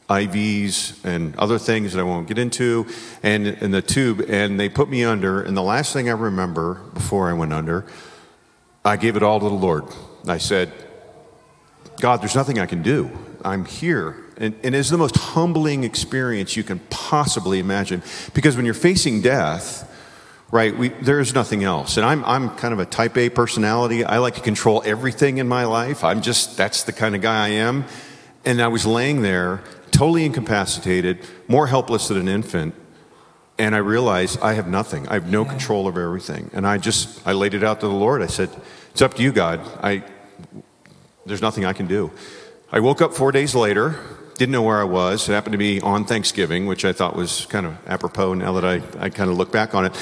IVs 0.09 1.05
and 1.05 1.35
other 1.35 1.59
things 1.59 1.93
that 1.93 1.99
I 1.99 2.03
won't 2.03 2.27
get 2.27 2.39
into, 2.39 2.87
and 3.21 3.45
in 3.45 3.69
the 3.69 3.83
tube, 3.83 4.25
and 4.27 4.59
they 4.59 4.67
put 4.67 4.89
me 4.89 5.03
under. 5.03 5.43
And 5.43 5.55
the 5.55 5.61
last 5.61 5.93
thing 5.93 6.09
I 6.09 6.13
remember 6.13 6.81
before 6.95 7.29
I 7.29 7.33
went 7.33 7.53
under, 7.53 7.85
I 8.83 8.97
gave 8.97 9.15
it 9.15 9.21
all 9.21 9.39
to 9.39 9.45
the 9.45 9.53
Lord. 9.53 9.83
I 10.27 10.39
said, 10.39 10.73
God, 12.01 12.23
there's 12.23 12.35
nothing 12.35 12.57
I 12.57 12.65
can 12.65 12.81
do. 12.81 13.11
I'm 13.43 13.65
here. 13.65 14.24
And, 14.37 14.55
and 14.63 14.75
it's 14.75 14.89
the 14.89 14.97
most 14.97 15.15
humbling 15.15 15.83
experience 15.83 16.57
you 16.57 16.63
can 16.63 16.79
possibly 16.89 17.59
imagine. 17.59 18.03
Because 18.33 18.55
when 18.55 18.65
you're 18.65 18.73
facing 18.73 19.21
death, 19.21 19.89
right, 20.51 20.77
we, 20.77 20.89
there's 20.89 21.33
nothing 21.33 21.63
else. 21.63 21.97
And 21.97 22.05
I'm, 22.05 22.23
I'm 22.25 22.49
kind 22.57 22.73
of 22.73 22.79
a 22.79 22.85
type 22.85 23.17
A 23.17 23.29
personality. 23.29 24.03
I 24.03 24.17
like 24.17 24.35
to 24.35 24.41
control 24.41 24.83
everything 24.85 25.37
in 25.37 25.47
my 25.47 25.65
life. 25.65 26.03
I'm 26.03 26.21
just, 26.21 26.57
that's 26.57 26.83
the 26.83 26.93
kind 26.93 27.15
of 27.15 27.21
guy 27.21 27.45
I 27.45 27.49
am. 27.49 27.85
And 28.43 28.61
I 28.61 28.67
was 28.67 28.85
laying 28.85 29.21
there 29.21 29.63
totally 29.91 30.25
incapacitated, 30.25 31.25
more 31.47 31.67
helpless 31.67 32.09
than 32.09 32.17
an 32.17 32.27
infant. 32.27 32.75
And 33.57 33.73
I 33.73 33.77
realized 33.77 34.39
I 34.41 34.53
have 34.53 34.67
nothing. 34.67 35.07
I 35.07 35.13
have 35.13 35.31
no 35.31 35.45
control 35.45 35.87
over 35.87 36.01
everything. 36.01 36.49
And 36.53 36.67
I 36.67 36.77
just, 36.77 37.25
I 37.25 37.31
laid 37.31 37.53
it 37.53 37.63
out 37.63 37.79
to 37.79 37.87
the 37.87 37.93
Lord. 37.93 38.21
I 38.21 38.27
said, 38.27 38.49
It's 38.91 39.01
up 39.01 39.13
to 39.13 39.23
you, 39.23 39.31
God. 39.31 39.61
I, 39.81 40.03
there's 41.25 41.41
nothing 41.41 41.63
I 41.63 41.71
can 41.71 41.87
do. 41.87 42.11
I 42.71 42.81
woke 42.81 43.01
up 43.01 43.13
four 43.13 43.31
days 43.31 43.55
later, 43.55 43.97
didn't 44.37 44.51
know 44.51 44.61
where 44.61 44.79
I 44.79 44.83
was. 44.83 45.27
It 45.27 45.33
happened 45.33 45.53
to 45.53 45.57
be 45.57 45.81
on 45.81 46.05
Thanksgiving, 46.05 46.65
which 46.65 46.85
I 46.85 46.93
thought 46.93 47.15
was 47.15 47.45
kind 47.47 47.65
of 47.65 47.77
apropos 47.87 48.33
now 48.33 48.53
that 48.53 48.65
I, 48.65 48.81
I 48.99 49.09
kind 49.09 49.29
of 49.29 49.37
look 49.37 49.51
back 49.51 49.73
on 49.73 49.85
it. 49.85 49.93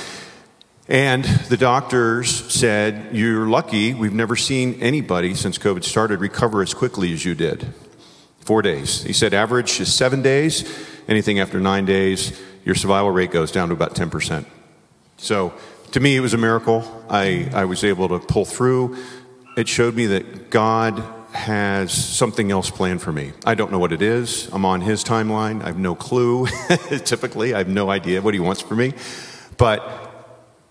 And 0.88 1.24
the 1.24 1.58
doctors 1.58 2.30
said, 2.52 3.16
You're 3.16 3.48
lucky. 3.48 3.94
We've 3.94 4.14
never 4.14 4.36
seen 4.36 4.82
anybody 4.82 5.36
since 5.36 5.58
COVID 5.58 5.84
started 5.84 6.20
recover 6.20 6.62
as 6.62 6.74
quickly 6.74 7.14
as 7.14 7.24
you 7.24 7.36
did. 7.36 7.74
Four 8.40 8.62
days. 8.62 9.04
He 9.04 9.14
said, 9.14 9.34
Average 9.34 9.80
is 9.80 9.94
seven 9.94 10.22
days. 10.22 10.64
Anything 11.08 11.40
after 11.40 11.60
nine 11.60 11.86
days, 11.86 12.40
your 12.66 12.76
survival 12.76 13.12
rate 13.12 13.32
goes 13.32 13.52
down 13.52 13.70
to 13.70 13.74
about 13.74 13.94
10%. 13.96 14.46
So 15.18 15.54
to 15.92 16.00
me, 16.00 16.16
it 16.16 16.22
was 16.22 16.34
a 16.34 16.38
miracle. 16.38 17.06
I, 17.10 17.50
I 17.54 17.66
was 17.66 17.84
able 17.84 18.10
to 18.10 18.20
pull 18.20 18.46
through. 18.46 18.98
It 19.56 19.68
showed 19.68 19.96
me 19.96 20.08
that 20.08 20.50
God 20.50 21.04
has 21.34 21.92
something 21.92 22.52
else 22.52 22.70
planned 22.70 23.02
for 23.02 23.12
me. 23.12 23.34
I 23.46 23.56
don't 23.56 23.72
know 23.72 23.80
what 23.80 23.92
it 23.92 24.02
is. 24.02 24.48
I'm 24.52 24.66
on 24.66 24.82
his 24.82 25.04
timeline. 25.04 25.64
I 25.64 25.68
have 25.68 25.80
no 25.80 25.96
clue. 25.96 26.46
Typically, 27.06 27.54
I 27.54 27.58
have 27.58 27.68
no 27.68 27.90
idea 27.90 28.22
what 28.22 28.34
he 28.34 28.40
wants 28.40 28.62
for 28.62 28.76
me. 28.76 28.94
But 29.58 29.82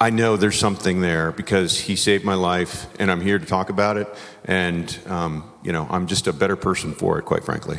I 0.00 0.10
know 0.10 0.36
there's 0.36 0.58
something 0.58 1.00
there 1.00 1.32
because 1.32 1.78
he 1.78 1.96
saved 1.96 2.24
my 2.24 2.34
life, 2.34 2.86
and 2.98 3.10
I'm 3.10 3.20
here 3.20 3.38
to 3.38 3.46
talk 3.46 3.70
about 3.70 3.96
it. 3.96 4.08
And, 4.44 4.98
um, 5.06 5.50
you 5.62 5.72
know, 5.72 5.86
I'm 5.90 6.06
just 6.06 6.26
a 6.26 6.32
better 6.32 6.56
person 6.56 6.92
for 6.92 7.18
it, 7.18 7.24
quite 7.24 7.44
frankly. 7.44 7.78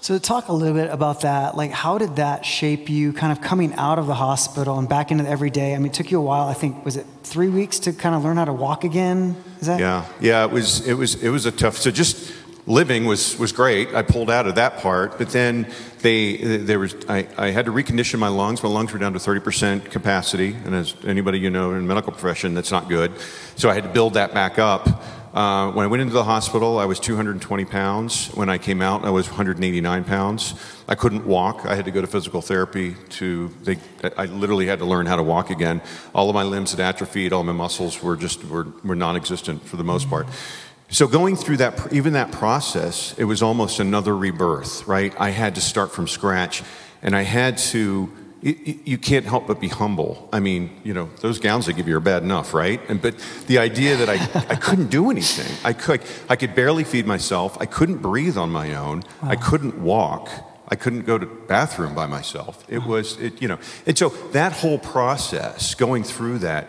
So, 0.00 0.18
talk 0.18 0.48
a 0.48 0.52
little 0.52 0.74
bit 0.74 0.90
about 0.90 1.22
that. 1.22 1.56
Like, 1.56 1.72
how 1.72 1.98
did 1.98 2.16
that 2.16 2.46
shape 2.46 2.88
you 2.88 3.12
kind 3.12 3.32
of 3.32 3.40
coming 3.40 3.74
out 3.74 3.98
of 3.98 4.06
the 4.06 4.14
hospital 4.14 4.78
and 4.78 4.88
back 4.88 5.10
into 5.10 5.24
the 5.24 5.30
everyday? 5.30 5.74
I 5.74 5.78
mean, 5.78 5.88
it 5.88 5.94
took 5.94 6.10
you 6.10 6.18
a 6.18 6.22
while. 6.22 6.48
I 6.48 6.54
think, 6.54 6.84
was 6.84 6.96
it 6.96 7.06
three 7.22 7.48
weeks 7.48 7.80
to 7.80 7.92
kind 7.92 8.14
of 8.14 8.22
learn 8.22 8.36
how 8.36 8.44
to 8.44 8.52
walk 8.52 8.84
again? 8.84 9.36
That? 9.62 9.80
Yeah, 9.80 10.06
yeah, 10.20 10.44
it 10.44 10.50
was, 10.50 10.86
it 10.86 10.94
was, 10.94 11.22
it 11.22 11.30
was 11.30 11.46
a 11.46 11.52
tough, 11.52 11.76
so 11.76 11.90
just 11.90 12.32
living 12.66 13.04
was, 13.04 13.38
was 13.38 13.52
great. 13.52 13.94
I 13.94 14.02
pulled 14.02 14.30
out 14.30 14.46
of 14.46 14.56
that 14.56 14.78
part, 14.78 15.18
but 15.18 15.30
then 15.30 15.72
they, 16.00 16.36
there 16.58 16.78
was, 16.78 16.94
I, 17.08 17.26
I 17.38 17.50
had 17.50 17.66
to 17.66 17.72
recondition 17.72 18.18
my 18.18 18.28
lungs. 18.28 18.62
My 18.62 18.68
lungs 18.68 18.92
were 18.92 18.98
down 18.98 19.12
to 19.12 19.18
30% 19.18 19.90
capacity. 19.90 20.54
And 20.64 20.74
as 20.74 20.94
anybody 21.04 21.38
you 21.38 21.50
know 21.50 21.70
in 21.72 21.78
the 21.78 21.82
medical 21.82 22.12
profession, 22.12 22.54
that's 22.54 22.72
not 22.72 22.88
good. 22.88 23.12
So 23.56 23.70
I 23.70 23.74
had 23.74 23.84
to 23.84 23.88
build 23.88 24.14
that 24.14 24.34
back 24.34 24.58
up. 24.58 25.02
Uh, 25.36 25.70
when 25.72 25.84
I 25.84 25.86
went 25.86 26.00
into 26.00 26.14
the 26.14 26.24
hospital, 26.24 26.78
I 26.78 26.86
was 26.86 26.98
220 26.98 27.66
pounds. 27.66 28.28
When 28.28 28.48
I 28.48 28.56
came 28.56 28.80
out, 28.80 29.04
I 29.04 29.10
was 29.10 29.26
189 29.28 30.04
pounds. 30.04 30.54
I 30.88 30.94
couldn't 30.94 31.26
walk. 31.26 31.66
I 31.66 31.74
had 31.74 31.84
to 31.84 31.90
go 31.90 32.00
to 32.00 32.06
physical 32.06 32.40
therapy 32.40 32.96
to, 33.10 33.48
they, 33.62 33.76
I 34.16 34.24
literally 34.24 34.64
had 34.64 34.78
to 34.78 34.86
learn 34.86 35.04
how 35.04 35.16
to 35.16 35.22
walk 35.22 35.50
again. 35.50 35.82
All 36.14 36.30
of 36.30 36.34
my 36.34 36.42
limbs 36.42 36.70
had 36.70 36.80
atrophied. 36.80 37.34
All 37.34 37.44
my 37.44 37.52
muscles 37.52 38.02
were 38.02 38.16
just, 38.16 38.44
were, 38.46 38.66
were 38.82 38.96
non-existent 38.96 39.62
for 39.62 39.76
the 39.76 39.84
most 39.84 40.08
part. 40.08 40.26
So 40.88 41.06
going 41.06 41.36
through 41.36 41.58
that, 41.58 41.92
even 41.92 42.14
that 42.14 42.32
process, 42.32 43.14
it 43.18 43.24
was 43.24 43.42
almost 43.42 43.78
another 43.78 44.16
rebirth, 44.16 44.88
right? 44.88 45.14
I 45.20 45.28
had 45.28 45.56
to 45.56 45.60
start 45.60 45.92
from 45.92 46.08
scratch 46.08 46.62
and 47.02 47.14
I 47.14 47.24
had 47.24 47.58
to 47.58 48.10
you 48.46 48.96
can't 48.96 49.26
help 49.26 49.48
but 49.48 49.60
be 49.60 49.66
humble. 49.68 50.28
I 50.32 50.38
mean, 50.38 50.70
you 50.84 50.94
know, 50.94 51.10
those 51.20 51.40
gowns 51.40 51.66
they 51.66 51.72
give 51.72 51.88
you 51.88 51.96
are 51.96 52.00
bad 52.00 52.22
enough, 52.22 52.54
right? 52.54 52.80
And 52.88 53.02
but 53.02 53.16
the 53.48 53.58
idea 53.58 53.96
that 53.96 54.08
I, 54.08 54.14
I 54.48 54.54
couldn't 54.54 54.88
do 54.88 55.10
anything. 55.10 55.52
I 55.64 55.72
could 55.72 56.02
I 56.28 56.36
could 56.36 56.54
barely 56.54 56.84
feed 56.84 57.06
myself. 57.06 57.56
I 57.60 57.66
couldn't 57.66 57.98
breathe 57.98 58.36
on 58.36 58.50
my 58.50 58.74
own. 58.74 59.02
Wow. 59.22 59.30
I 59.30 59.36
couldn't 59.36 59.82
walk. 59.82 60.28
I 60.68 60.76
couldn't 60.76 61.02
go 61.02 61.18
to 61.18 61.26
bathroom 61.26 61.94
by 61.94 62.06
myself. 62.06 62.64
It 62.68 62.84
was 62.84 63.18
it, 63.18 63.42
you 63.42 63.48
know. 63.48 63.58
And 63.84 63.98
so 63.98 64.10
that 64.30 64.52
whole 64.52 64.78
process, 64.78 65.74
going 65.74 66.04
through 66.04 66.38
that, 66.38 66.68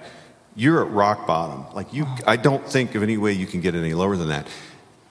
you're 0.56 0.84
at 0.84 0.92
rock 0.92 1.28
bottom. 1.28 1.72
Like 1.76 1.94
you 1.94 2.08
I 2.26 2.38
don't 2.38 2.68
think 2.68 2.96
of 2.96 3.04
any 3.04 3.18
way 3.18 3.34
you 3.34 3.46
can 3.46 3.62
get 3.62 3.76
any 3.76 3.94
lower 3.94 4.18
than 4.18 4.30
that. 4.30 4.48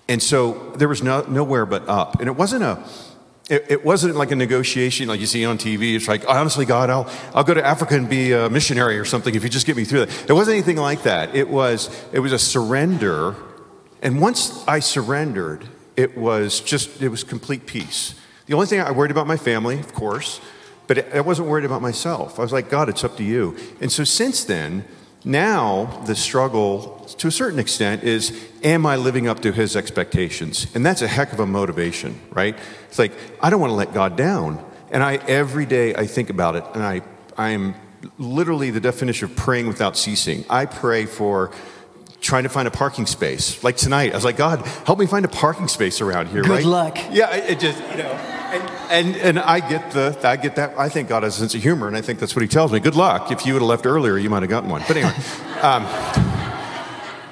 And 0.08 0.22
so 0.22 0.72
there 0.76 0.88
was 0.88 1.02
no, 1.02 1.22
nowhere 1.22 1.66
but 1.66 1.88
up. 1.88 2.20
And 2.20 2.28
it 2.28 2.36
wasn't 2.36 2.62
a 2.62 2.82
it, 3.48 3.66
it, 3.68 3.84
wasn't 3.84 4.16
like 4.16 4.32
a 4.32 4.36
negotiation 4.36 5.08
like 5.08 5.20
you 5.20 5.26
see 5.26 5.44
on 5.44 5.56
TV. 5.56 5.94
It's 5.94 6.08
like, 6.08 6.28
honestly, 6.28 6.64
God, 6.64 6.90
I'll, 6.90 7.08
I'll 7.32 7.44
go 7.44 7.54
to 7.54 7.64
Africa 7.64 7.94
and 7.94 8.08
be 8.08 8.32
a 8.32 8.50
missionary 8.50 8.98
or 8.98 9.04
something 9.04 9.34
if 9.34 9.44
you 9.44 9.48
just 9.48 9.66
get 9.66 9.76
me 9.76 9.84
through 9.84 10.06
that. 10.06 10.30
It 10.30 10.32
wasn't 10.32 10.56
anything 10.56 10.76
like 10.76 11.04
that. 11.04 11.34
It 11.34 11.48
was, 11.48 11.88
it 12.12 12.18
was 12.18 12.32
a 12.32 12.38
surrender. 12.38 13.36
And 14.02 14.20
once 14.20 14.66
I 14.66 14.80
surrendered, 14.80 15.66
it 15.96 16.18
was 16.18 16.60
just, 16.60 17.00
it 17.00 17.08
was 17.08 17.22
complete 17.22 17.66
peace. 17.66 18.16
The 18.46 18.54
only 18.54 18.66
thing 18.66 18.80
I 18.80 18.90
worried 18.90 19.12
about 19.12 19.28
my 19.28 19.36
family, 19.36 19.78
of 19.78 19.94
course, 19.94 20.40
but 20.88 21.14
I 21.14 21.20
wasn't 21.20 21.48
worried 21.48 21.64
about 21.64 21.82
myself. 21.82 22.38
I 22.38 22.42
was 22.42 22.52
like, 22.52 22.68
God, 22.68 22.88
it's 22.88 23.04
up 23.04 23.16
to 23.16 23.24
you. 23.24 23.56
And 23.80 23.90
so 23.90 24.02
since 24.02 24.44
then, 24.44 24.84
now, 25.26 25.86
the 26.06 26.14
struggle, 26.14 27.04
to 27.18 27.26
a 27.26 27.32
certain 27.32 27.58
extent, 27.58 28.04
is 28.04 28.32
am 28.62 28.86
I 28.86 28.94
living 28.94 29.26
up 29.26 29.40
to 29.40 29.50
his 29.50 29.74
expectations? 29.74 30.68
And 30.72 30.86
that's 30.86 31.02
a 31.02 31.08
heck 31.08 31.32
of 31.32 31.40
a 31.40 31.46
motivation, 31.46 32.20
right? 32.30 32.56
It's 32.88 32.98
like, 32.98 33.10
I 33.42 33.50
don't 33.50 33.60
want 33.60 33.72
to 33.72 33.74
let 33.74 33.92
God 33.92 34.16
down. 34.16 34.64
And 34.92 35.02
I, 35.02 35.16
every 35.16 35.66
day, 35.66 35.96
I 35.96 36.06
think 36.06 36.30
about 36.30 36.54
it, 36.54 36.64
and 36.74 36.82
I, 36.84 37.02
I 37.36 37.50
am 37.50 37.74
literally 38.18 38.70
the 38.70 38.78
definition 38.78 39.28
of 39.28 39.36
praying 39.36 39.66
without 39.66 39.96
ceasing. 39.96 40.44
I 40.48 40.64
pray 40.64 41.06
for 41.06 41.50
trying 42.20 42.44
to 42.44 42.48
find 42.48 42.68
a 42.68 42.70
parking 42.70 43.06
space. 43.06 43.64
Like 43.64 43.76
tonight, 43.76 44.12
I 44.12 44.14
was 44.14 44.24
like, 44.24 44.36
God, 44.36 44.60
help 44.86 45.00
me 45.00 45.06
find 45.06 45.24
a 45.24 45.28
parking 45.28 45.66
space 45.66 46.00
around 46.00 46.28
here, 46.28 46.42
Good 46.42 46.50
right? 46.50 46.64
luck. 46.64 46.98
Yeah, 47.10 47.34
it 47.34 47.58
just, 47.58 47.80
you 47.90 47.96
know. 47.96 48.35
And, 48.90 49.16
and, 49.16 49.38
I 49.38 49.60
get 49.60 49.90
the, 49.92 50.18
I 50.22 50.36
get 50.36 50.56
that. 50.56 50.78
I 50.78 50.88
think 50.88 51.08
God 51.08 51.22
has 51.22 51.36
a 51.36 51.40
sense 51.40 51.54
of 51.54 51.62
humor, 51.62 51.88
and 51.88 51.96
I 51.96 52.02
think 52.02 52.18
that's 52.18 52.36
what 52.36 52.42
He 52.42 52.48
tells 52.48 52.72
me. 52.72 52.80
Good 52.80 52.94
luck. 52.94 53.30
If 53.30 53.46
you 53.46 53.54
would 53.54 53.62
have 53.62 53.68
left 53.68 53.86
earlier, 53.86 54.16
you 54.16 54.30
might 54.30 54.42
have 54.42 54.50
gotten 54.50 54.70
one. 54.70 54.82
But 54.86 54.96
anyway, 54.96 55.14
um, 55.62 55.86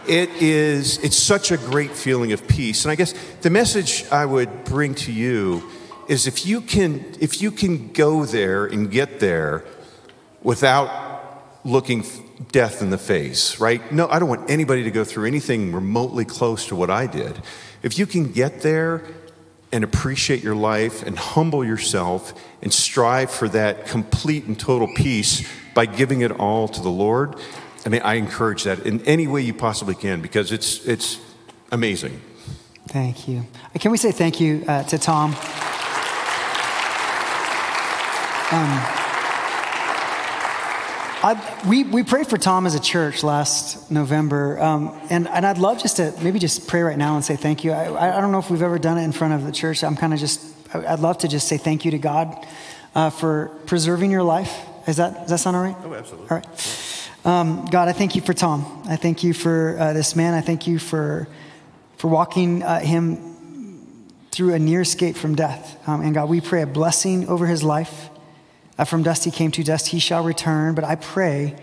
it 0.06 0.30
is, 0.42 0.98
it's 0.98 1.16
such 1.16 1.50
a 1.50 1.56
great 1.56 1.92
feeling 1.92 2.32
of 2.32 2.46
peace. 2.46 2.84
And 2.84 2.92
I 2.92 2.94
guess 2.94 3.14
the 3.40 3.50
message 3.50 4.04
I 4.10 4.26
would 4.26 4.64
bring 4.64 4.94
to 4.96 5.12
you 5.12 5.70
is 6.08 6.26
if 6.26 6.46
you 6.46 6.60
can, 6.60 7.14
if 7.20 7.40
you 7.40 7.50
can 7.50 7.92
go 7.92 8.24
there 8.24 8.66
and 8.66 8.90
get 8.90 9.20
there 9.20 9.64
without 10.42 11.60
looking 11.64 12.04
death 12.52 12.82
in 12.82 12.90
the 12.90 12.98
face, 12.98 13.58
right? 13.58 13.90
No, 13.92 14.08
I 14.08 14.18
don't 14.18 14.28
want 14.28 14.50
anybody 14.50 14.82
to 14.84 14.90
go 14.90 15.04
through 15.04 15.26
anything 15.26 15.72
remotely 15.72 16.24
close 16.24 16.66
to 16.68 16.76
what 16.76 16.90
I 16.90 17.06
did. 17.06 17.40
If 17.82 17.98
you 17.98 18.06
can 18.06 18.32
get 18.32 18.60
there 18.60 19.02
and 19.74 19.82
appreciate 19.82 20.40
your 20.40 20.54
life 20.54 21.02
and 21.02 21.18
humble 21.18 21.64
yourself 21.64 22.32
and 22.62 22.72
strive 22.72 23.28
for 23.28 23.48
that 23.48 23.86
complete 23.86 24.44
and 24.44 24.58
total 24.58 24.86
peace 24.94 25.44
by 25.74 25.84
giving 25.84 26.20
it 26.20 26.30
all 26.30 26.68
to 26.68 26.80
the 26.80 26.88
Lord. 26.88 27.34
I 27.84 27.88
mean, 27.88 28.00
I 28.02 28.14
encourage 28.14 28.62
that 28.62 28.86
in 28.86 29.00
any 29.04 29.26
way 29.26 29.40
you 29.40 29.52
possibly 29.52 29.96
can 29.96 30.22
because 30.22 30.52
it's, 30.52 30.86
it's 30.86 31.18
amazing. 31.72 32.20
Thank 32.86 33.26
you. 33.26 33.46
Uh, 33.74 33.80
can 33.80 33.90
we 33.90 33.96
say 33.96 34.12
thank 34.12 34.40
you 34.40 34.64
uh, 34.68 34.84
to 34.84 34.96
Tom? 34.96 35.34
Um, 38.52 39.03
I, 41.24 41.66
we, 41.66 41.84
we 41.84 42.02
prayed 42.02 42.26
for 42.26 42.36
Tom 42.36 42.66
as 42.66 42.74
a 42.74 42.80
church 42.80 43.22
last 43.22 43.90
November, 43.90 44.60
um, 44.60 44.94
and, 45.08 45.26
and 45.26 45.46
I'd 45.46 45.56
love 45.56 45.80
just 45.80 45.96
to 45.96 46.12
maybe 46.20 46.38
just 46.38 46.68
pray 46.68 46.82
right 46.82 46.98
now 46.98 47.14
and 47.14 47.24
say 47.24 47.34
thank 47.34 47.64
you. 47.64 47.72
I, 47.72 48.18
I 48.18 48.20
don't 48.20 48.30
know 48.30 48.40
if 48.40 48.50
we've 48.50 48.60
ever 48.60 48.78
done 48.78 48.98
it 48.98 49.04
in 49.04 49.12
front 49.12 49.32
of 49.32 49.42
the 49.42 49.50
church. 49.50 49.82
I'm 49.82 49.96
kind 49.96 50.12
of 50.12 50.18
just, 50.18 50.42
I'd 50.74 50.98
love 50.98 51.16
to 51.18 51.28
just 51.28 51.48
say 51.48 51.56
thank 51.56 51.86
you 51.86 51.92
to 51.92 51.98
God 51.98 52.46
uh, 52.94 53.08
for 53.08 53.48
preserving 53.64 54.10
your 54.10 54.22
life. 54.22 54.54
Is 54.86 54.98
that, 54.98 55.14
does 55.20 55.30
that 55.30 55.38
sound 55.38 55.56
all 55.56 55.62
right? 55.62 55.76
Oh, 55.82 55.94
absolutely. 55.94 56.28
All 56.28 56.36
right. 56.36 56.90
Um, 57.24 57.64
God, 57.70 57.88
I 57.88 57.92
thank 57.92 58.14
you 58.14 58.20
for 58.20 58.34
Tom. 58.34 58.82
I 58.84 58.96
thank 58.96 59.24
you 59.24 59.32
for 59.32 59.78
uh, 59.78 59.94
this 59.94 60.14
man. 60.14 60.34
I 60.34 60.42
thank 60.42 60.66
you 60.66 60.78
for, 60.78 61.26
for 61.96 62.08
walking 62.08 62.62
uh, 62.62 62.80
him 62.80 64.10
through 64.30 64.52
a 64.52 64.58
near 64.58 64.82
escape 64.82 65.16
from 65.16 65.36
death. 65.36 65.88
Um, 65.88 66.02
and 66.02 66.12
God, 66.12 66.28
we 66.28 66.42
pray 66.42 66.60
a 66.60 66.66
blessing 66.66 67.28
over 67.28 67.46
his 67.46 67.62
life. 67.62 68.10
Uh, 68.76 68.84
from 68.84 69.02
dust 69.02 69.24
he 69.24 69.30
came, 69.30 69.50
to 69.52 69.62
dust 69.62 69.88
he 69.88 69.98
shall 69.98 70.24
return. 70.24 70.74
But 70.74 70.84
I 70.84 70.96
pray 70.96 71.56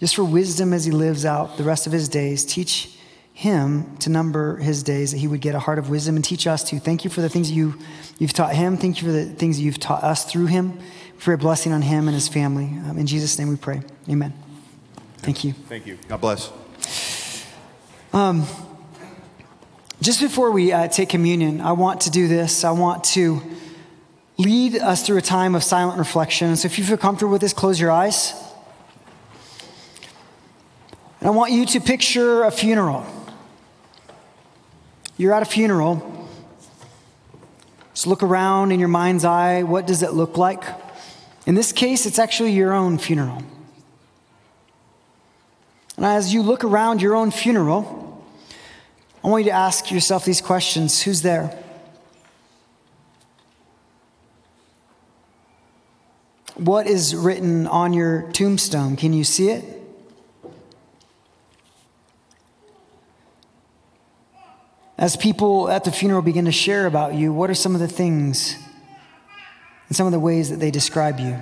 just 0.00 0.14
for 0.14 0.24
wisdom 0.24 0.72
as 0.72 0.84
he 0.84 0.90
lives 0.90 1.24
out 1.24 1.56
the 1.56 1.64
rest 1.64 1.86
of 1.86 1.92
his 1.92 2.08
days. 2.08 2.44
Teach 2.44 2.96
him 3.34 3.96
to 3.98 4.10
number 4.10 4.56
his 4.58 4.82
days, 4.82 5.12
that 5.12 5.18
he 5.18 5.26
would 5.26 5.40
get 5.40 5.54
a 5.54 5.58
heart 5.58 5.78
of 5.78 5.88
wisdom 5.88 6.16
and 6.16 6.24
teach 6.24 6.46
us 6.46 6.62
to. 6.64 6.78
Thank 6.78 7.04
you 7.04 7.10
for 7.10 7.20
the 7.20 7.28
things 7.28 7.50
you, 7.50 7.78
you've 8.18 8.32
taught 8.32 8.54
him. 8.54 8.76
Thank 8.76 9.00
you 9.00 9.08
for 9.08 9.12
the 9.12 9.24
things 9.24 9.60
you've 9.60 9.80
taught 9.80 10.04
us 10.04 10.24
through 10.30 10.46
him. 10.46 10.78
For 11.18 11.32
a 11.32 11.38
blessing 11.38 11.72
on 11.72 11.82
him 11.82 12.08
and 12.08 12.14
his 12.14 12.26
family. 12.26 12.64
Um, 12.64 12.98
in 12.98 13.06
Jesus' 13.06 13.38
name 13.38 13.48
we 13.48 13.54
pray. 13.54 13.82
Amen. 14.08 14.34
Thank 15.18 15.44
you. 15.44 15.52
Thank 15.52 15.86
you. 15.86 15.96
God 16.08 16.20
bless. 16.20 16.50
Um, 18.12 18.44
just 20.00 20.20
before 20.20 20.50
we 20.50 20.72
uh, 20.72 20.88
take 20.88 21.08
communion, 21.08 21.60
I 21.60 21.72
want 21.72 22.00
to 22.02 22.10
do 22.10 22.26
this. 22.26 22.64
I 22.64 22.72
want 22.72 23.04
to 23.04 23.40
lead 24.38 24.76
us 24.76 25.06
through 25.06 25.18
a 25.18 25.22
time 25.22 25.54
of 25.54 25.62
silent 25.62 25.98
reflection. 25.98 26.56
So 26.56 26.66
if 26.66 26.78
you 26.78 26.84
feel 26.84 26.96
comfortable 26.96 27.32
with 27.32 27.40
this, 27.40 27.52
close 27.52 27.80
your 27.80 27.90
eyes. 27.90 28.34
And 31.20 31.28
I 31.28 31.30
want 31.30 31.52
you 31.52 31.66
to 31.66 31.80
picture 31.80 32.42
a 32.42 32.50
funeral. 32.50 33.06
You're 35.16 35.32
at 35.32 35.42
a 35.42 35.46
funeral. 35.46 36.28
Just 37.94 38.06
look 38.06 38.22
around 38.22 38.72
in 38.72 38.80
your 38.80 38.88
mind's 38.88 39.24
eye. 39.24 39.62
What 39.62 39.86
does 39.86 40.02
it 40.02 40.14
look 40.14 40.36
like? 40.36 40.64
In 41.46 41.54
this 41.54 41.72
case, 41.72 42.06
it's 42.06 42.18
actually 42.18 42.52
your 42.52 42.72
own 42.72 42.98
funeral. 42.98 43.42
And 45.96 46.06
as 46.06 46.32
you 46.32 46.42
look 46.42 46.64
around 46.64 47.02
your 47.02 47.14
own 47.14 47.30
funeral, 47.30 48.24
I 49.22 49.28
want 49.28 49.44
you 49.44 49.50
to 49.50 49.56
ask 49.56 49.90
yourself 49.90 50.24
these 50.24 50.40
questions 50.40 51.02
Who's 51.02 51.22
there? 51.22 51.61
What 56.54 56.86
is 56.86 57.16
written 57.16 57.66
on 57.66 57.92
your 57.92 58.30
tombstone? 58.32 58.96
Can 58.96 59.12
you 59.12 59.24
see 59.24 59.48
it? 59.48 59.82
As 64.98 65.16
people 65.16 65.68
at 65.68 65.84
the 65.84 65.90
funeral 65.90 66.22
begin 66.22 66.44
to 66.44 66.52
share 66.52 66.86
about 66.86 67.14
you, 67.14 67.32
what 67.32 67.50
are 67.50 67.54
some 67.54 67.74
of 67.74 67.80
the 67.80 67.88
things 67.88 68.56
and 69.88 69.96
some 69.96 70.06
of 70.06 70.12
the 70.12 70.20
ways 70.20 70.50
that 70.50 70.60
they 70.60 70.70
describe 70.70 71.18
you? 71.18 71.40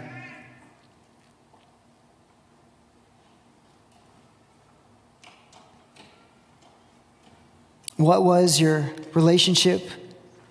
What 7.96 8.24
was 8.24 8.58
your 8.58 8.90
relationship 9.12 9.90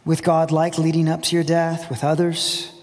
with 0.06 0.22
God 0.22 0.52
like 0.52 0.78
leading 0.78 1.10
up 1.10 1.24
to 1.24 1.36
your 1.36 1.44
death 1.44 1.90
with 1.90 2.04
others? 2.04 2.79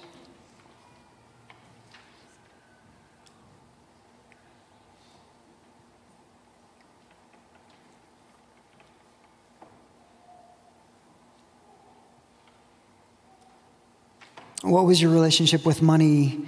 What 14.66 14.84
was 14.84 15.00
your 15.00 15.12
relationship 15.12 15.64
with 15.64 15.80
money 15.80 16.44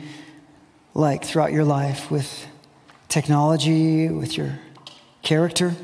like 0.93 1.25
throughout 1.25 1.53
your 1.53 1.63
life, 1.63 2.11
with 2.11 2.49
technology, 3.09 4.09
with 4.09 4.37
your 4.37 4.59
character? 5.23 5.77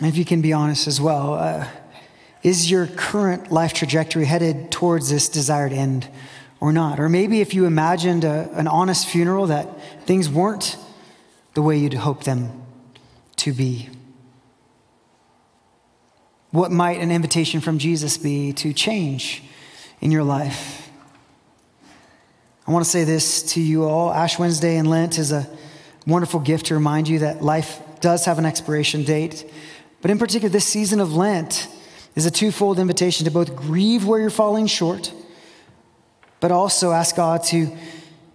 If 0.00 0.16
you 0.16 0.24
can 0.24 0.40
be 0.40 0.54
honest 0.54 0.86
as 0.86 0.98
well, 1.02 1.34
uh, 1.34 1.66
is 2.42 2.70
your 2.70 2.86
current 2.86 3.52
life 3.52 3.74
trajectory 3.74 4.24
headed 4.24 4.70
towards 4.70 5.10
this 5.10 5.28
desired 5.28 5.74
end 5.74 6.08
or 6.60 6.72
not? 6.72 6.98
Or 7.00 7.08
maybe 7.08 7.40
if 7.40 7.54
you 7.54 7.66
imagined 7.66 8.24
a, 8.24 8.50
an 8.52 8.68
honest 8.68 9.06
funeral 9.06 9.46
that 9.48 9.68
things 10.06 10.28
weren't 10.28 10.76
the 11.54 11.62
way 11.62 11.78
you'd 11.78 11.94
hope 11.94 12.24
them 12.24 12.62
to 13.36 13.52
be. 13.52 13.88
What 16.50 16.70
might 16.70 17.00
an 17.00 17.10
invitation 17.10 17.60
from 17.60 17.78
Jesus 17.78 18.16
be 18.16 18.52
to 18.54 18.72
change 18.72 19.42
in 20.00 20.10
your 20.10 20.24
life? 20.24 20.90
I 22.66 22.72
want 22.72 22.84
to 22.84 22.90
say 22.90 23.04
this 23.04 23.42
to 23.54 23.60
you 23.60 23.84
all. 23.84 24.12
Ash 24.12 24.38
Wednesday 24.38 24.76
and 24.76 24.88
Lent 24.88 25.18
is 25.18 25.32
a 25.32 25.48
wonderful 26.06 26.40
gift 26.40 26.66
to 26.66 26.74
remind 26.74 27.08
you 27.08 27.20
that 27.20 27.42
life 27.42 27.80
does 28.00 28.24
have 28.24 28.38
an 28.38 28.46
expiration 28.46 29.04
date. 29.04 29.50
But 30.02 30.10
in 30.10 30.18
particular, 30.18 30.48
this 30.48 30.66
season 30.66 31.00
of 31.00 31.14
Lent 31.14 31.68
is 32.14 32.26
a 32.26 32.30
twofold 32.30 32.78
invitation 32.78 33.24
to 33.24 33.30
both 33.30 33.54
grieve 33.54 34.06
where 34.06 34.20
you're 34.20 34.30
falling 34.30 34.66
short, 34.66 35.12
but 36.40 36.50
also 36.50 36.92
ask 36.92 37.16
God 37.16 37.42
to 37.44 37.76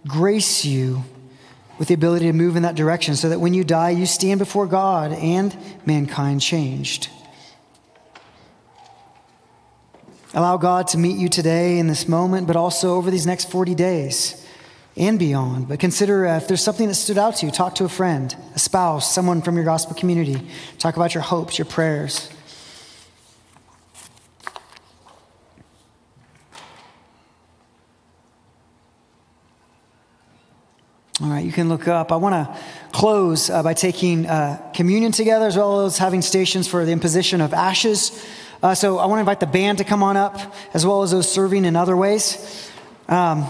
grace 0.06 0.64
you 0.64 1.04
with 1.78 1.88
the 1.88 1.94
ability 1.94 2.26
to 2.26 2.32
move 2.32 2.56
in 2.56 2.62
that 2.62 2.74
direction 2.74 3.16
so 3.16 3.28
that 3.28 3.40
when 3.40 3.54
you 3.54 3.64
die, 3.64 3.90
you 3.90 4.06
stand 4.06 4.38
before 4.38 4.66
God 4.66 5.12
and 5.12 5.56
mankind 5.86 6.40
changed. 6.40 7.08
Allow 10.34 10.56
God 10.56 10.88
to 10.88 10.98
meet 10.98 11.18
you 11.18 11.28
today 11.28 11.78
in 11.78 11.88
this 11.88 12.08
moment, 12.08 12.46
but 12.46 12.56
also 12.56 12.94
over 12.94 13.10
these 13.10 13.26
next 13.26 13.50
40 13.50 13.74
days 13.74 14.46
and 14.96 15.18
beyond. 15.18 15.68
But 15.68 15.78
consider 15.78 16.26
uh, 16.26 16.36
if 16.38 16.48
there's 16.48 16.62
something 16.62 16.88
that 16.88 16.94
stood 16.94 17.18
out 17.18 17.36
to 17.36 17.46
you, 17.46 17.52
talk 17.52 17.74
to 17.76 17.84
a 17.84 17.88
friend, 17.88 18.34
a 18.54 18.58
spouse, 18.58 19.12
someone 19.12 19.42
from 19.42 19.56
your 19.56 19.64
gospel 19.64 19.94
community. 19.94 20.46
Talk 20.78 20.96
about 20.96 21.14
your 21.14 21.22
hopes, 21.22 21.58
your 21.58 21.66
prayers. 21.66 22.31
All 31.22 31.28
right, 31.28 31.44
you 31.44 31.52
can 31.52 31.68
look 31.68 31.86
up. 31.86 32.10
I 32.10 32.16
want 32.16 32.34
to 32.34 32.62
close 32.90 33.48
uh, 33.48 33.62
by 33.62 33.74
taking 33.74 34.26
uh, 34.26 34.60
communion 34.74 35.12
together 35.12 35.46
as 35.46 35.56
well 35.56 35.86
as 35.86 35.96
having 35.96 36.20
stations 36.20 36.66
for 36.66 36.84
the 36.84 36.90
imposition 36.90 37.40
of 37.40 37.54
ashes. 37.54 38.26
Uh, 38.60 38.74
so 38.74 38.98
I 38.98 39.06
want 39.06 39.18
to 39.18 39.20
invite 39.20 39.38
the 39.38 39.46
band 39.46 39.78
to 39.78 39.84
come 39.84 40.02
on 40.02 40.16
up 40.16 40.52
as 40.74 40.84
well 40.84 41.04
as 41.04 41.12
those 41.12 41.30
serving 41.30 41.64
in 41.64 41.76
other 41.76 41.96
ways. 41.96 42.68
Um, 43.08 43.48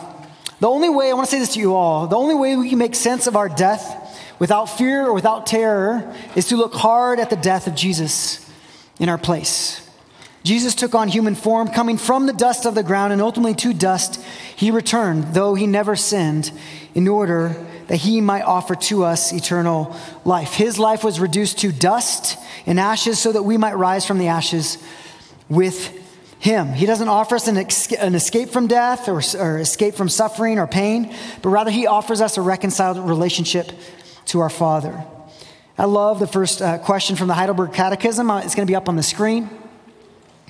the 0.61 0.69
only 0.69 0.91
way, 0.91 1.09
I 1.09 1.15
want 1.15 1.25
to 1.25 1.31
say 1.31 1.39
this 1.39 1.55
to 1.55 1.61
you 1.61 1.75
all, 1.75 2.07
the 2.09 2.17
only 2.17 2.35
way 2.35 2.57
we 2.57 2.69
can 2.69 2.77
make 2.77 2.95
sense 2.95 3.27
of 3.27 3.37
our 3.37 3.49
death 3.49 4.21
without 4.39 4.67
fear 4.67 5.07
or 5.07 5.15
without 5.15 5.47
terror 5.47 6.15
is 6.37 6.49
to 6.49 6.57
look 6.57 6.75
hard 6.75 7.21
at 7.21 7.31
the 7.31 7.37
death 7.37 7.67
of 7.67 7.75
Jesus 7.75 8.51
in 8.99 9.09
our 9.09 9.17
place. 9.17 9.82
Jesus 10.43 10.75
took 10.75 10.95
on 10.95 11.09
human 11.09 11.35
form, 11.35 11.69
coming 11.69 11.97
from 11.97 12.27
the 12.27 12.33
dust 12.33 12.67
of 12.67 12.75
the 12.75 12.83
ground, 12.83 13.13
and 13.13 13.23
ultimately 13.23 13.55
to 13.57 13.73
dust 13.73 14.21
he 14.57 14.71
returned, 14.71 15.35
though 15.35 15.55
he 15.55 15.67
never 15.67 15.95
sinned, 15.95 16.51
in 16.95 17.07
order 17.07 17.57
that 17.87 17.97
he 17.97 18.21
might 18.21 18.43
offer 18.43 18.75
to 18.75 19.05
us 19.05 19.33
eternal 19.33 19.97
life. 20.25 20.55
His 20.55 20.79
life 20.79 21.05
was 21.05 21.21
reduced 21.21 21.59
to 21.59 21.73
dust 21.73 22.39
and 22.67 22.81
ashes 22.81 23.19
so 23.19 23.33
that 23.33 23.43
we 23.43 23.57
might 23.57 23.75
rise 23.75 24.07
from 24.07 24.19
the 24.19 24.29
ashes 24.29 24.79
with 25.49 25.99
him. 26.39 26.69
He 26.69 26.87
doesn't 26.87 27.09
offer 27.09 27.37
us 27.37 27.47
an, 27.47 27.57
escape 27.57 28.49
from 28.51 28.67
death 28.67 29.09
or, 29.09 29.23
or 29.39 29.59
escape 29.59 29.95
from 29.95 30.09
suffering 30.09 30.59
or 30.59 30.67
pain, 30.67 31.15
but 31.41 31.51
rather 31.51 31.71
he 31.71 31.87
offers 31.87 32.21
us 32.21 32.37
a 32.37 32.41
reconciled 32.41 32.99
relationship 32.99 33.71
to 34.27 34.41
our 34.41 34.51
Father. 34.51 35.05
I 35.79 35.85
love 35.85 36.19
the 36.19 36.27
first 36.27 36.61
uh, 36.61 36.79
question 36.79 37.15
from 37.15 37.29
the 37.29 37.35
Heidelberg 37.35 37.73
Catechism. 37.73 38.31
Uh, 38.31 38.41
it's 38.41 38.55
going 38.55 38.67
to 38.67 38.71
be 38.71 38.77
up 38.77 38.89
on 38.89 38.97
the 38.97 39.03
screen. 39.03 39.51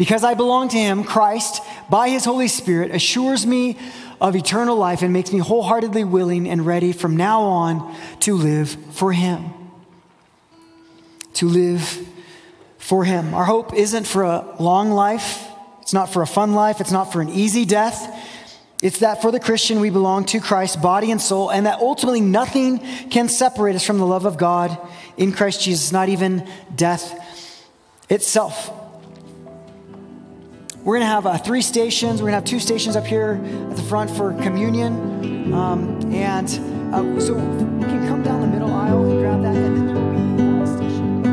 Because 0.00 0.24
I 0.24 0.32
belong 0.32 0.70
to 0.70 0.78
him, 0.78 1.04
Christ, 1.04 1.60
by 1.90 2.08
his 2.08 2.24
Holy 2.24 2.48
Spirit, 2.48 2.90
assures 2.90 3.44
me 3.44 3.76
of 4.18 4.34
eternal 4.34 4.74
life 4.74 5.02
and 5.02 5.12
makes 5.12 5.30
me 5.30 5.40
wholeheartedly 5.40 6.04
willing 6.04 6.48
and 6.48 6.64
ready 6.64 6.92
from 6.92 7.18
now 7.18 7.42
on 7.42 7.94
to 8.20 8.34
live 8.34 8.70
for 8.92 9.12
him. 9.12 9.52
To 11.34 11.48
live 11.48 11.82
for 12.78 13.04
him. 13.04 13.34
Our 13.34 13.44
hope 13.44 13.74
isn't 13.74 14.06
for 14.06 14.22
a 14.22 14.56
long 14.58 14.90
life, 14.90 15.46
it's 15.82 15.92
not 15.92 16.10
for 16.10 16.22
a 16.22 16.26
fun 16.26 16.54
life, 16.54 16.80
it's 16.80 16.90
not 16.90 17.12
for 17.12 17.20
an 17.20 17.28
easy 17.28 17.66
death. 17.66 18.18
It's 18.80 19.00
that 19.00 19.20
for 19.20 19.30
the 19.30 19.38
Christian, 19.38 19.80
we 19.80 19.90
belong 19.90 20.24
to 20.24 20.40
Christ, 20.40 20.80
body 20.80 21.10
and 21.10 21.20
soul, 21.20 21.50
and 21.50 21.66
that 21.66 21.80
ultimately 21.80 22.22
nothing 22.22 22.78
can 23.10 23.28
separate 23.28 23.76
us 23.76 23.84
from 23.84 23.98
the 23.98 24.06
love 24.06 24.24
of 24.24 24.38
God 24.38 24.78
in 25.18 25.32
Christ 25.32 25.60
Jesus, 25.60 25.92
not 25.92 26.08
even 26.08 26.48
death 26.74 27.14
itself. 28.08 28.79
We're 30.82 30.94
going 30.94 31.02
to 31.02 31.12
have 31.12 31.26
uh, 31.26 31.36
three 31.36 31.60
stations. 31.60 32.22
We're 32.22 32.30
going 32.30 32.32
to 32.32 32.36
have 32.36 32.44
two 32.44 32.58
stations 32.58 32.96
up 32.96 33.04
here 33.04 33.38
at 33.70 33.76
the 33.76 33.82
front 33.82 34.10
for 34.10 34.32
communion. 34.42 35.52
Um, 35.52 36.00
and 36.12 36.46
uh, 36.94 37.20
so 37.20 37.34
we 37.34 37.84
can 37.84 38.08
come 38.08 38.22
down 38.22 38.40
the 38.40 38.46
middle 38.46 38.72
aisle 38.72 39.04
and 39.04 39.20
grab 39.20 39.42
that, 39.42 39.54
and 39.54 39.76
then 39.76 39.86
there 39.86 39.96
will 39.96 40.60
be 40.60 40.66
station. 40.66 41.24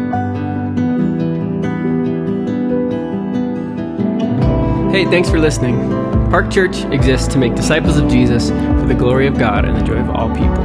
Hey, 4.91 5.05
thanks 5.05 5.29
for 5.29 5.39
listening. 5.39 5.89
Park 6.29 6.51
Church 6.51 6.83
exists 6.85 7.29
to 7.29 7.37
make 7.37 7.55
disciples 7.55 7.95
of 7.97 8.09
Jesus 8.09 8.49
for 8.49 8.85
the 8.85 8.95
glory 8.95 9.27
of 9.27 9.37
God 9.37 9.63
and 9.63 9.77
the 9.77 9.83
joy 9.83 9.95
of 9.95 10.09
all 10.09 10.27
people. 10.35 10.61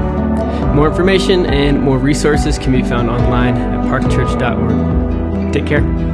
More 0.75 0.89
information 0.89 1.47
and 1.47 1.81
more 1.81 1.99
resources 1.99 2.59
can 2.59 2.73
be 2.73 2.83
found 2.83 3.09
online 3.09 3.55
at 3.55 3.85
parkchurch.org. 3.87 5.53
Take 5.53 5.67
care. 5.67 6.12